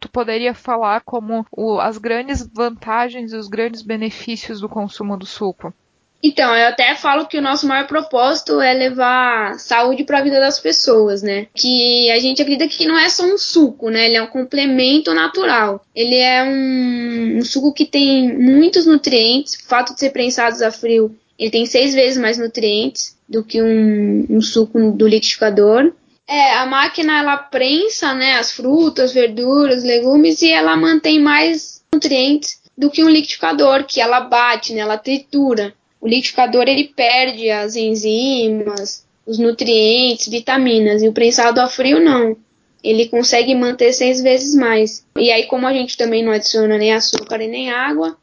tu 0.00 0.08
poderia 0.08 0.52
falar 0.52 1.02
como 1.02 1.46
o, 1.52 1.78
as 1.78 1.96
grandes 1.96 2.44
vantagens 2.46 3.32
e 3.32 3.36
os 3.36 3.46
grandes 3.46 3.82
benefícios 3.82 4.60
do 4.60 4.68
consumo 4.68 5.16
do 5.16 5.26
suco? 5.26 5.72
Então, 6.22 6.54
eu 6.54 6.66
até 6.66 6.96
falo 6.96 7.26
que 7.26 7.38
o 7.38 7.42
nosso 7.42 7.66
maior 7.66 7.86
propósito 7.86 8.60
é 8.60 8.74
levar 8.74 9.58
saúde 9.58 10.02
para 10.02 10.18
a 10.18 10.22
vida 10.22 10.40
das 10.40 10.58
pessoas, 10.58 11.22
né? 11.22 11.46
Que 11.54 12.10
a 12.10 12.18
gente 12.18 12.42
acredita 12.42 12.66
que 12.66 12.86
não 12.86 12.98
é 12.98 13.08
só 13.08 13.24
um 13.24 13.38
suco, 13.38 13.88
né? 13.88 14.06
Ele 14.06 14.16
é 14.16 14.22
um 14.22 14.26
complemento 14.26 15.14
natural. 15.14 15.84
Ele 15.94 16.16
é 16.16 16.42
um, 16.42 17.38
um 17.38 17.44
suco 17.44 17.72
que 17.72 17.84
tem 17.84 18.36
muitos 18.36 18.84
nutrientes. 18.84 19.54
O 19.54 19.68
fato 19.68 19.94
de 19.94 20.00
ser 20.00 20.10
prensado 20.10 20.62
a 20.64 20.72
frio, 20.72 21.16
ele 21.38 21.50
tem 21.50 21.66
seis 21.66 21.94
vezes 21.94 22.18
mais 22.18 22.36
nutrientes 22.36 23.16
do 23.28 23.44
que 23.44 23.62
um, 23.62 24.26
um 24.28 24.40
suco 24.40 24.90
do 24.90 25.06
liquidificador. 25.06 25.92
É, 26.26 26.54
a 26.54 26.66
máquina 26.66 27.20
ela 27.20 27.36
prensa, 27.36 28.12
né, 28.12 28.34
as 28.34 28.50
frutas, 28.50 29.12
verduras, 29.12 29.84
legumes 29.84 30.42
e 30.42 30.50
ela 30.50 30.76
mantém 30.76 31.20
mais 31.20 31.82
nutrientes 31.92 32.60
do 32.76 32.90
que 32.90 33.02
um 33.02 33.08
liquidificador, 33.08 33.84
que 33.84 34.00
ela 34.00 34.20
bate, 34.20 34.74
né, 34.74 34.80
ela 34.80 34.98
tritura 34.98 35.74
o 36.00 36.06
liquidificador 36.06 36.64
ele 36.66 36.92
perde 36.94 37.50
as 37.50 37.76
enzimas, 37.76 39.04
os 39.26 39.38
nutrientes, 39.38 40.28
vitaminas, 40.28 41.02
e 41.02 41.08
o 41.08 41.12
prensado 41.12 41.60
a 41.60 41.68
frio 41.68 42.00
não. 42.00 42.36
Ele 42.82 43.08
consegue 43.08 43.54
manter 43.54 43.92
seis 43.92 44.22
vezes 44.22 44.54
mais. 44.54 45.04
E 45.16 45.30
aí, 45.30 45.46
como 45.46 45.66
a 45.66 45.72
gente 45.72 45.96
também 45.96 46.24
não 46.24 46.32
adiciona 46.32 46.78
nem 46.78 46.92
açúcar 46.92 47.42
e 47.42 47.48
nem 47.48 47.70
água, 47.70 48.16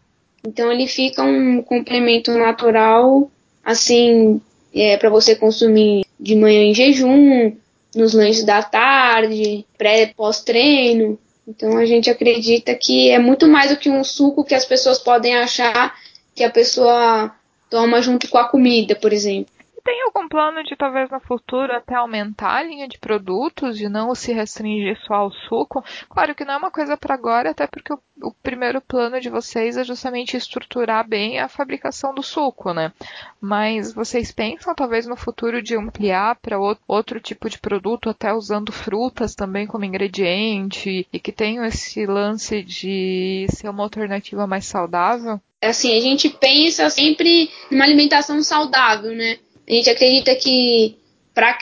então 0.47 0.71
ele 0.71 0.87
fica 0.87 1.23
um 1.23 1.61
complemento 1.61 2.31
natural, 2.31 3.29
assim, 3.63 4.39
é, 4.73 4.95
para 4.97 5.09
você 5.09 5.35
consumir 5.35 6.05
de 6.19 6.35
manhã 6.35 6.61
em 6.61 6.73
jejum, 6.73 7.53
nos 7.95 8.13
lanches 8.13 8.43
da 8.43 8.61
tarde, 8.61 9.65
pré 9.77 10.07
pós-treino. 10.15 11.17
Então 11.47 11.77
a 11.77 11.85
gente 11.85 12.09
acredita 12.09 12.75
que 12.75 13.09
é 13.09 13.19
muito 13.19 13.47
mais 13.47 13.69
do 13.69 13.77
que 13.77 13.89
um 13.89 14.03
suco 14.03 14.43
que 14.43 14.55
as 14.55 14.65
pessoas 14.65 14.99
podem 14.99 15.35
achar 15.35 15.95
que 16.33 16.43
a 16.43 16.49
pessoa 16.49 17.33
toma 17.69 18.01
junto 18.01 18.29
com 18.29 18.37
a 18.37 18.47
comida, 18.47 18.95
por 18.95 19.13
exemplo. 19.13 19.55
Tem 19.85 20.01
algum 20.01 20.27
plano 20.27 20.63
de 20.63 20.75
talvez 20.75 21.11
no 21.11 21.19
futuro 21.19 21.71
até 21.71 21.93
aumentar 21.93 22.55
a 22.55 22.63
linha 22.63 22.87
de 22.87 22.97
produtos, 22.97 23.77
de 23.77 23.87
não 23.87 24.15
se 24.15 24.33
restringir 24.33 24.97
só 25.05 25.13
ao 25.13 25.31
suco? 25.31 25.85
Claro 26.09 26.33
que 26.33 26.43
não 26.43 26.55
é 26.55 26.57
uma 26.57 26.71
coisa 26.71 26.97
para 26.97 27.13
agora, 27.13 27.51
até 27.51 27.67
porque 27.67 27.93
o, 27.93 27.99
o, 28.23 28.31
primeiro 28.31 28.81
plano 28.81 29.21
de 29.21 29.29
vocês 29.29 29.77
é 29.77 29.83
justamente 29.83 30.35
estruturar 30.35 31.07
bem 31.07 31.37
a 31.37 31.47
fabricação 31.47 32.15
do 32.15 32.23
suco, 32.23 32.73
né? 32.73 32.91
Mas 33.39 33.93
vocês 33.93 34.31
pensam 34.31 34.73
talvez 34.73 35.05
no 35.05 35.15
futuro 35.15 35.61
de 35.61 35.77
ampliar 35.77 36.35
para 36.37 36.57
outro 36.87 37.19
tipo 37.19 37.47
de 37.47 37.59
produto, 37.59 38.09
até 38.09 38.33
usando 38.33 38.71
frutas 38.71 39.35
também 39.35 39.67
como 39.67 39.85
ingrediente 39.85 41.07
e 41.13 41.19
que 41.19 41.31
tenham 41.31 41.63
esse 41.63 42.07
lance 42.07 42.63
de 42.63 43.45
ser 43.49 43.69
uma 43.69 43.83
alternativa 43.83 44.47
mais 44.47 44.65
saudável? 44.65 45.39
Assim, 45.65 45.97
a 45.97 46.01
gente 46.01 46.29
pensa 46.29 46.89
sempre 46.89 47.49
numa 47.69 47.83
alimentação 47.83 48.41
saudável, 48.43 49.11
né? 49.13 49.37
A 49.67 49.73
gente 49.73 49.89
acredita 49.89 50.35
que 50.35 50.97
para 51.33 51.57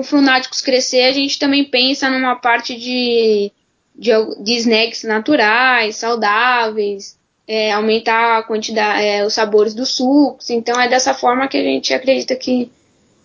os 0.00 0.08
fanáticos 0.08 0.60
crescer, 0.60 1.04
a 1.04 1.12
gente 1.12 1.38
também 1.38 1.64
pensa 1.64 2.10
numa 2.10 2.34
parte 2.34 2.76
de, 2.76 3.52
de, 3.94 4.10
de 4.42 4.54
snacks 4.54 5.04
naturais, 5.04 5.96
saudáveis, 5.96 7.16
é, 7.46 7.72
aumentar 7.72 8.38
a 8.38 8.42
quantidade, 8.42 9.04
é, 9.04 9.24
os 9.24 9.32
sabores 9.32 9.74
dos 9.74 9.90
sucos. 9.90 10.50
Então 10.50 10.80
é 10.80 10.88
dessa 10.88 11.14
forma 11.14 11.46
que 11.46 11.56
a 11.56 11.62
gente 11.62 11.94
acredita 11.94 12.34
que 12.34 12.70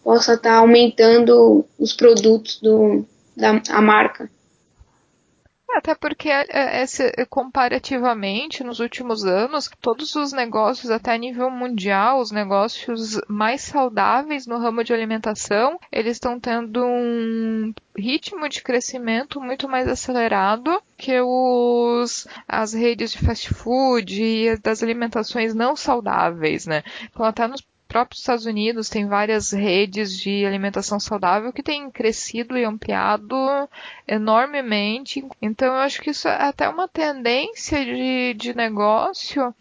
possa 0.04 0.34
estar 0.34 0.52
tá 0.52 0.58
aumentando 0.58 1.66
os 1.80 1.94
produtos 1.94 2.60
do, 2.60 3.06
da 3.36 3.82
marca. 3.82 4.30
Até 5.74 5.96
porque, 5.96 6.30
é, 6.30 6.46
é, 6.50 6.84
esse, 6.84 7.12
comparativamente, 7.30 8.64
nos 8.64 8.80
últimos 8.80 9.24
anos, 9.24 9.70
todos 9.80 10.16
os 10.16 10.34
negócios, 10.34 10.92
até 10.92 11.18
nível 11.18 11.50
mundial, 11.50 12.20
os 12.20 12.30
negócios 12.30 13.20
mais 13.28 13.62
saudáveis 13.62 14.46
no 14.46 14.58
ramo 14.58 14.84
de 14.84 14.94
alimentação, 14.94 15.80
eles 15.92 16.18
estão 16.18 16.40
tendo 16.40 16.84
um 16.84 17.74
ritmo 17.98 18.50
de 18.50 18.62
crescimento 18.62 19.40
muito 19.40 19.68
mais 19.70 19.88
acelerado 19.88 20.82
que 20.98 21.20
os, 21.22 22.28
as 22.48 22.74
redes 22.74 23.12
de 23.12 23.20
fast 23.20 23.54
food 23.54 24.22
e 24.24 24.58
das 24.58 24.84
alimentações 24.84 25.54
não 25.56 25.76
saudáveis, 25.76 26.66
né? 26.66 26.84
Então, 27.06 27.26
até 27.26 27.48
nos 27.48 27.62
próprios 27.92 28.22
Estados 28.22 28.46
Unidos 28.46 28.88
tem 28.88 29.06
várias 29.06 29.52
redes 29.52 30.18
de 30.18 30.46
alimentação 30.46 30.98
saudável 30.98 31.52
que 31.52 31.62
têm 31.62 31.92
crescido 31.92 32.58
e 32.58 32.64
ampliado 32.64 33.36
enormemente. 34.08 35.22
Então 35.42 35.68
eu 35.68 35.82
acho 35.82 36.02
que 36.02 36.12
isso 36.12 36.26
é 36.30 36.48
até 36.48 36.70
uma 36.70 36.88
tendência 36.88 37.84
de, 37.84 38.34
de 38.36 38.56
negócio 38.56 39.54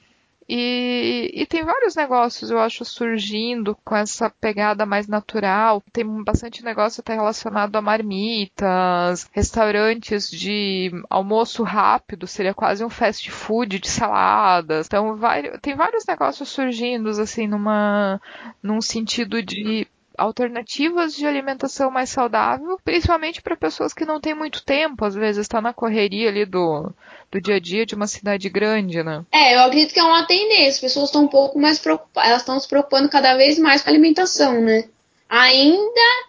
e, 0.52 1.30
e, 1.32 1.46
tem 1.46 1.62
vários 1.64 1.94
negócios, 1.94 2.50
eu 2.50 2.58
acho, 2.58 2.84
surgindo 2.84 3.76
com 3.84 3.94
essa 3.94 4.28
pegada 4.28 4.84
mais 4.84 5.06
natural. 5.06 5.80
Tem 5.92 6.04
bastante 6.24 6.64
negócio 6.64 7.00
até 7.00 7.14
relacionado 7.14 7.76
a 7.76 7.80
marmitas, 7.80 9.30
restaurantes 9.30 10.28
de 10.28 10.90
almoço 11.08 11.62
rápido, 11.62 12.26
seria 12.26 12.52
quase 12.52 12.84
um 12.84 12.90
fast 12.90 13.30
food 13.30 13.78
de 13.78 13.88
saladas. 13.88 14.86
Então, 14.86 15.14
vai, 15.16 15.56
tem 15.58 15.76
vários 15.76 16.04
negócios 16.04 16.48
surgindo, 16.48 17.08
assim, 17.10 17.46
numa, 17.46 18.20
num 18.60 18.80
sentido 18.80 19.40
de 19.44 19.86
alternativas 20.20 21.14
de 21.14 21.26
alimentação 21.26 21.90
mais 21.90 22.10
saudável, 22.10 22.78
principalmente 22.84 23.40
para 23.40 23.56
pessoas 23.56 23.94
que 23.94 24.04
não 24.04 24.20
têm 24.20 24.34
muito 24.34 24.62
tempo, 24.62 25.04
às 25.04 25.14
vezes 25.14 25.40
está 25.40 25.60
na 25.62 25.72
correria 25.72 26.28
ali 26.28 26.44
do, 26.44 26.92
do 27.32 27.40
dia 27.40 27.56
a 27.56 27.58
dia 27.58 27.86
de 27.86 27.94
uma 27.94 28.06
cidade 28.06 28.48
grande, 28.50 29.02
né? 29.02 29.24
É, 29.32 29.54
eu 29.54 29.60
acredito 29.60 29.94
que 29.94 29.98
é 29.98 30.04
uma 30.04 30.26
tendência. 30.26 30.68
As 30.68 30.80
pessoas 30.80 31.06
estão 31.06 31.24
um 31.24 31.28
pouco 31.28 31.58
mais 31.58 31.78
preocupadas, 31.78 32.28
elas 32.28 32.42
estão 32.42 32.60
se 32.60 32.68
preocupando 32.68 33.08
cada 33.08 33.34
vez 33.34 33.58
mais 33.58 33.82
com 33.82 33.88
a 33.88 33.92
alimentação, 33.92 34.60
né? 34.60 34.84
Ainda 35.26 36.28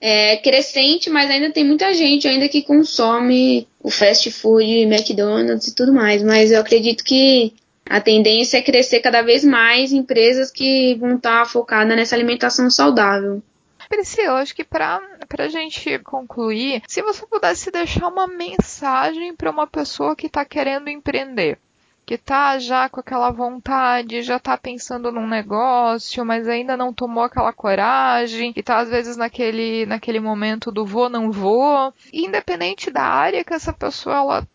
é 0.00 0.36
crescente, 0.38 1.08
mas 1.08 1.30
ainda 1.30 1.52
tem 1.52 1.64
muita 1.64 1.94
gente 1.94 2.26
ainda 2.26 2.48
que 2.48 2.62
consome 2.62 3.68
o 3.80 3.90
fast 3.90 4.30
food, 4.32 4.64
McDonald's 4.64 5.68
e 5.68 5.74
tudo 5.74 5.92
mais. 5.92 6.22
Mas 6.24 6.50
eu 6.50 6.60
acredito 6.60 7.04
que 7.04 7.54
a 7.88 8.00
tendência 8.00 8.58
é 8.58 8.62
crescer 8.62 9.00
cada 9.00 9.22
vez 9.22 9.44
mais 9.44 9.92
empresas 9.92 10.50
que 10.50 10.94
vão 10.96 11.16
estar 11.16 11.46
focadas 11.46 11.96
nessa 11.96 12.14
alimentação 12.14 12.70
saudável. 12.70 13.42
Priscila, 13.88 14.40
acho 14.40 14.54
que 14.54 14.64
para 14.64 15.00
a 15.38 15.48
gente 15.48 15.98
concluir, 16.00 16.82
se 16.86 17.00
você 17.00 17.26
pudesse 17.26 17.70
deixar 17.70 18.08
uma 18.08 18.26
mensagem 18.26 19.34
para 19.34 19.50
uma 19.50 19.66
pessoa 19.66 20.14
que 20.14 20.26
está 20.26 20.44
querendo 20.44 20.90
empreender, 20.90 21.58
que 22.04 22.14
está 22.14 22.58
já 22.58 22.88
com 22.88 23.00
aquela 23.00 23.30
vontade, 23.30 24.22
já 24.22 24.36
está 24.36 24.56
pensando 24.58 25.10
num 25.10 25.26
negócio, 25.26 26.24
mas 26.24 26.46
ainda 26.48 26.76
não 26.76 26.92
tomou 26.92 27.22
aquela 27.22 27.52
coragem, 27.52 28.52
e 28.54 28.60
está 28.60 28.78
às 28.78 28.90
vezes 28.90 29.16
naquele, 29.16 29.86
naquele 29.86 30.20
momento 30.20 30.70
do 30.70 30.84
vou, 30.84 31.08
não 31.08 31.30
vou, 31.30 31.92
independente 32.12 32.90
da 32.90 33.02
área 33.02 33.44
que 33.44 33.54
essa 33.54 33.72
pessoa 33.72 34.16
ela 34.16 34.48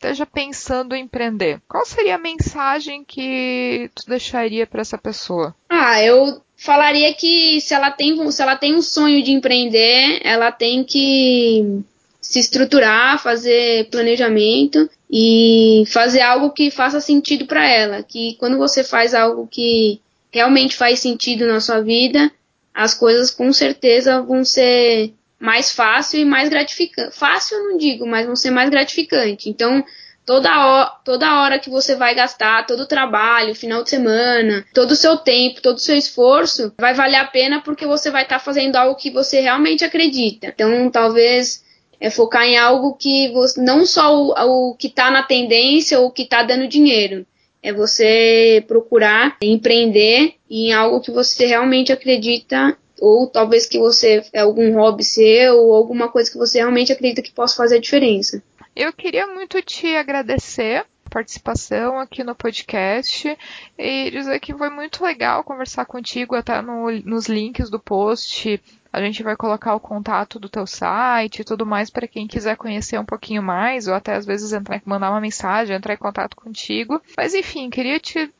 esteja 0.00 0.24
pensando 0.24 0.94
em 0.94 1.04
empreender, 1.04 1.60
qual 1.68 1.84
seria 1.84 2.14
a 2.14 2.18
mensagem 2.18 3.04
que 3.04 3.90
tu 3.94 4.08
deixaria 4.08 4.66
para 4.66 4.80
essa 4.80 4.96
pessoa? 4.96 5.54
Ah, 5.68 6.02
eu 6.02 6.40
falaria 6.56 7.12
que 7.12 7.60
se 7.60 7.74
ela 7.74 7.90
tem 7.90 8.30
se 8.30 8.42
ela 8.42 8.56
tem 8.56 8.74
um 8.74 8.80
sonho 8.80 9.22
de 9.22 9.30
empreender, 9.30 10.20
ela 10.24 10.50
tem 10.50 10.82
que 10.82 11.82
se 12.18 12.38
estruturar, 12.38 13.22
fazer 13.22 13.90
planejamento 13.90 14.88
e 15.10 15.84
fazer 15.88 16.22
algo 16.22 16.50
que 16.50 16.70
faça 16.70 17.00
sentido 17.00 17.44
para 17.46 17.66
ela. 17.68 18.02
Que 18.02 18.36
quando 18.38 18.56
você 18.56 18.82
faz 18.82 19.14
algo 19.14 19.46
que 19.46 20.00
realmente 20.32 20.76
faz 20.76 21.00
sentido 21.00 21.46
na 21.46 21.60
sua 21.60 21.80
vida, 21.80 22.30
as 22.72 22.94
coisas 22.94 23.30
com 23.30 23.52
certeza 23.52 24.22
vão 24.22 24.44
ser 24.44 25.12
mais 25.40 25.72
fácil 25.72 26.20
e 26.20 26.24
mais 26.24 26.50
gratificante. 26.50 27.16
Fácil 27.16 27.56
eu 27.56 27.70
não 27.70 27.78
digo, 27.78 28.06
mas 28.06 28.26
vão 28.26 28.36
ser 28.36 28.50
mais 28.50 28.68
gratificante. 28.68 29.48
Então, 29.48 29.82
toda 30.26 30.66
hora, 30.66 30.92
toda 31.02 31.40
hora 31.40 31.58
que 31.58 31.70
você 31.70 31.96
vai 31.96 32.14
gastar, 32.14 32.66
todo 32.66 32.80
o 32.80 32.86
trabalho, 32.86 33.54
final 33.54 33.82
de 33.82 33.88
semana, 33.88 34.66
todo 34.74 34.90
o 34.90 34.96
seu 34.96 35.16
tempo, 35.16 35.62
todo 35.62 35.76
o 35.76 35.80
seu 35.80 35.96
esforço, 35.96 36.72
vai 36.78 36.92
valer 36.92 37.16
a 37.16 37.24
pena 37.24 37.62
porque 37.62 37.86
você 37.86 38.10
vai 38.10 38.24
estar 38.24 38.38
tá 38.38 38.44
fazendo 38.44 38.76
algo 38.76 38.94
que 38.94 39.10
você 39.10 39.40
realmente 39.40 39.82
acredita. 39.82 40.48
Então, 40.48 40.90
talvez 40.90 41.64
é 41.98 42.10
focar 42.10 42.44
em 42.44 42.58
algo 42.58 42.94
que 42.94 43.30
você, 43.32 43.60
não 43.62 43.86
só 43.86 44.14
o, 44.14 44.70
o 44.70 44.74
que 44.74 44.88
está 44.88 45.10
na 45.10 45.22
tendência 45.22 45.98
ou 45.98 46.08
o 46.08 46.10
que 46.10 46.22
está 46.22 46.42
dando 46.42 46.68
dinheiro, 46.68 47.26
é 47.62 47.72
você 47.72 48.64
procurar 48.66 49.36
empreender 49.42 50.34
em 50.50 50.72
algo 50.72 51.00
que 51.00 51.10
você 51.10 51.46
realmente 51.46 51.92
acredita 51.92 52.76
ou 53.00 53.26
talvez 53.26 53.66
que 53.66 53.78
você 53.78 54.22
é 54.32 54.40
algum 54.40 54.74
hobby 54.74 55.02
seu 55.02 55.56
ou 55.56 55.74
alguma 55.74 56.08
coisa 56.08 56.30
que 56.30 56.38
você 56.38 56.58
realmente 56.58 56.92
acredita 56.92 57.22
que 57.22 57.32
possa 57.32 57.56
fazer 57.56 57.76
a 57.76 57.80
diferença. 57.80 58.42
Eu 58.76 58.92
queria 58.92 59.26
muito 59.26 59.60
te 59.62 59.96
agradecer 59.96 60.84
participação 61.10 61.98
aqui 61.98 62.22
no 62.22 62.34
podcast 62.36 63.36
e 63.76 64.10
dizer 64.10 64.38
que 64.38 64.54
foi 64.54 64.70
muito 64.70 65.04
legal 65.04 65.42
conversar 65.42 65.84
contigo 65.84 66.36
até 66.36 66.62
no, 66.62 66.90
nos 67.04 67.26
links 67.26 67.68
do 67.68 67.80
post. 67.80 68.62
A 68.92 69.00
gente 69.00 69.22
vai 69.22 69.36
colocar 69.36 69.74
o 69.74 69.80
contato 69.80 70.38
do 70.38 70.48
teu 70.48 70.66
site 70.66 71.40
e 71.40 71.44
tudo 71.44 71.66
mais 71.66 71.90
para 71.90 72.08
quem 72.08 72.26
quiser 72.26 72.56
conhecer 72.56 72.98
um 72.98 73.04
pouquinho 73.04 73.42
mais, 73.42 73.86
ou 73.86 73.94
até 73.94 74.14
às 74.14 74.24
vezes 74.24 74.52
entrar, 74.52 74.80
mandar 74.84 75.10
uma 75.10 75.20
mensagem, 75.20 75.76
entrar 75.76 75.94
em 75.94 75.98
contato 75.98 76.36
contigo. 76.36 77.02
Mas 77.16 77.34
enfim, 77.34 77.68
queria 77.70 77.98
te 77.98 78.32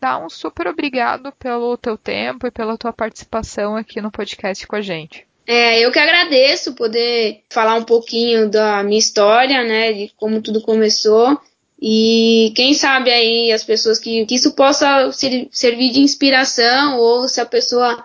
dar 0.00 0.24
um 0.24 0.28
super 0.28 0.66
obrigado 0.66 1.32
pelo 1.32 1.76
teu 1.76 1.96
tempo 1.96 2.46
e 2.46 2.50
pela 2.50 2.78
tua 2.78 2.92
participação 2.92 3.76
aqui 3.76 4.00
no 4.00 4.10
podcast 4.10 4.66
com 4.66 4.76
a 4.76 4.80
gente. 4.80 5.26
É, 5.46 5.80
eu 5.80 5.90
que 5.90 5.98
agradeço 5.98 6.74
poder 6.74 7.42
falar 7.50 7.74
um 7.74 7.84
pouquinho 7.84 8.50
da 8.50 8.82
minha 8.82 8.98
história, 8.98 9.64
né, 9.64 9.92
de 9.92 10.12
como 10.16 10.42
tudo 10.42 10.60
começou. 10.60 11.40
E 11.80 12.52
quem 12.56 12.74
sabe 12.74 13.10
aí 13.10 13.52
as 13.52 13.64
pessoas 13.64 13.98
que, 13.98 14.26
que 14.26 14.34
isso 14.34 14.54
possa 14.54 15.10
ser, 15.12 15.48
servir 15.50 15.90
de 15.90 16.00
inspiração, 16.00 16.98
ou 16.98 17.28
se 17.28 17.40
a 17.40 17.46
pessoa 17.46 18.04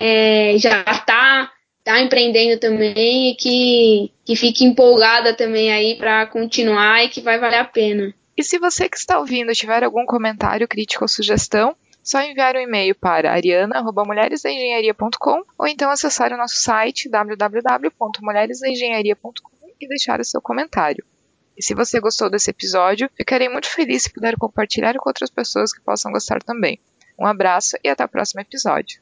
é, 0.00 0.56
já 0.58 0.80
está 0.80 1.52
tá 1.84 2.00
empreendendo 2.00 2.58
também 2.58 3.30
e 3.30 3.34
que, 3.34 4.10
que 4.24 4.34
fique 4.34 4.64
empolgada 4.64 5.34
também 5.34 5.72
aí 5.72 5.96
para 5.96 6.26
continuar 6.26 7.04
e 7.04 7.08
que 7.08 7.20
vai 7.20 7.38
valer 7.38 7.58
a 7.58 7.64
pena. 7.64 8.14
E 8.36 8.42
se 8.42 8.58
você 8.58 8.88
que 8.88 8.96
está 8.96 9.18
ouvindo 9.18 9.52
tiver 9.52 9.84
algum 9.84 10.04
comentário, 10.06 10.66
crítica 10.66 11.04
ou 11.04 11.08
sugestão, 11.08 11.76
só 12.02 12.22
enviar 12.22 12.56
um 12.56 12.60
e-mail 12.60 12.94
para 12.94 13.30
ariana.mulheresdaengenharia.com 13.32 15.44
ou 15.56 15.66
então 15.66 15.90
acessar 15.90 16.32
o 16.32 16.36
nosso 16.36 16.56
site 16.56 17.08
www.mulheresdaengenharia.com 17.08 19.52
e 19.80 19.86
deixar 19.86 20.20
o 20.20 20.24
seu 20.24 20.40
comentário. 20.40 21.04
E 21.56 21.62
se 21.62 21.74
você 21.74 22.00
gostou 22.00 22.28
desse 22.30 22.50
episódio, 22.50 23.08
ficarei 23.14 23.48
muito 23.48 23.68
feliz 23.68 24.02
se 24.04 24.12
puder 24.12 24.36
compartilhar 24.36 24.96
com 24.98 25.08
outras 25.08 25.30
pessoas 25.30 25.72
que 25.72 25.80
possam 25.80 26.10
gostar 26.10 26.42
também. 26.42 26.80
Um 27.18 27.26
abraço 27.26 27.76
e 27.84 27.88
até 27.88 28.04
o 28.04 28.08
próximo 28.08 28.40
episódio. 28.40 29.00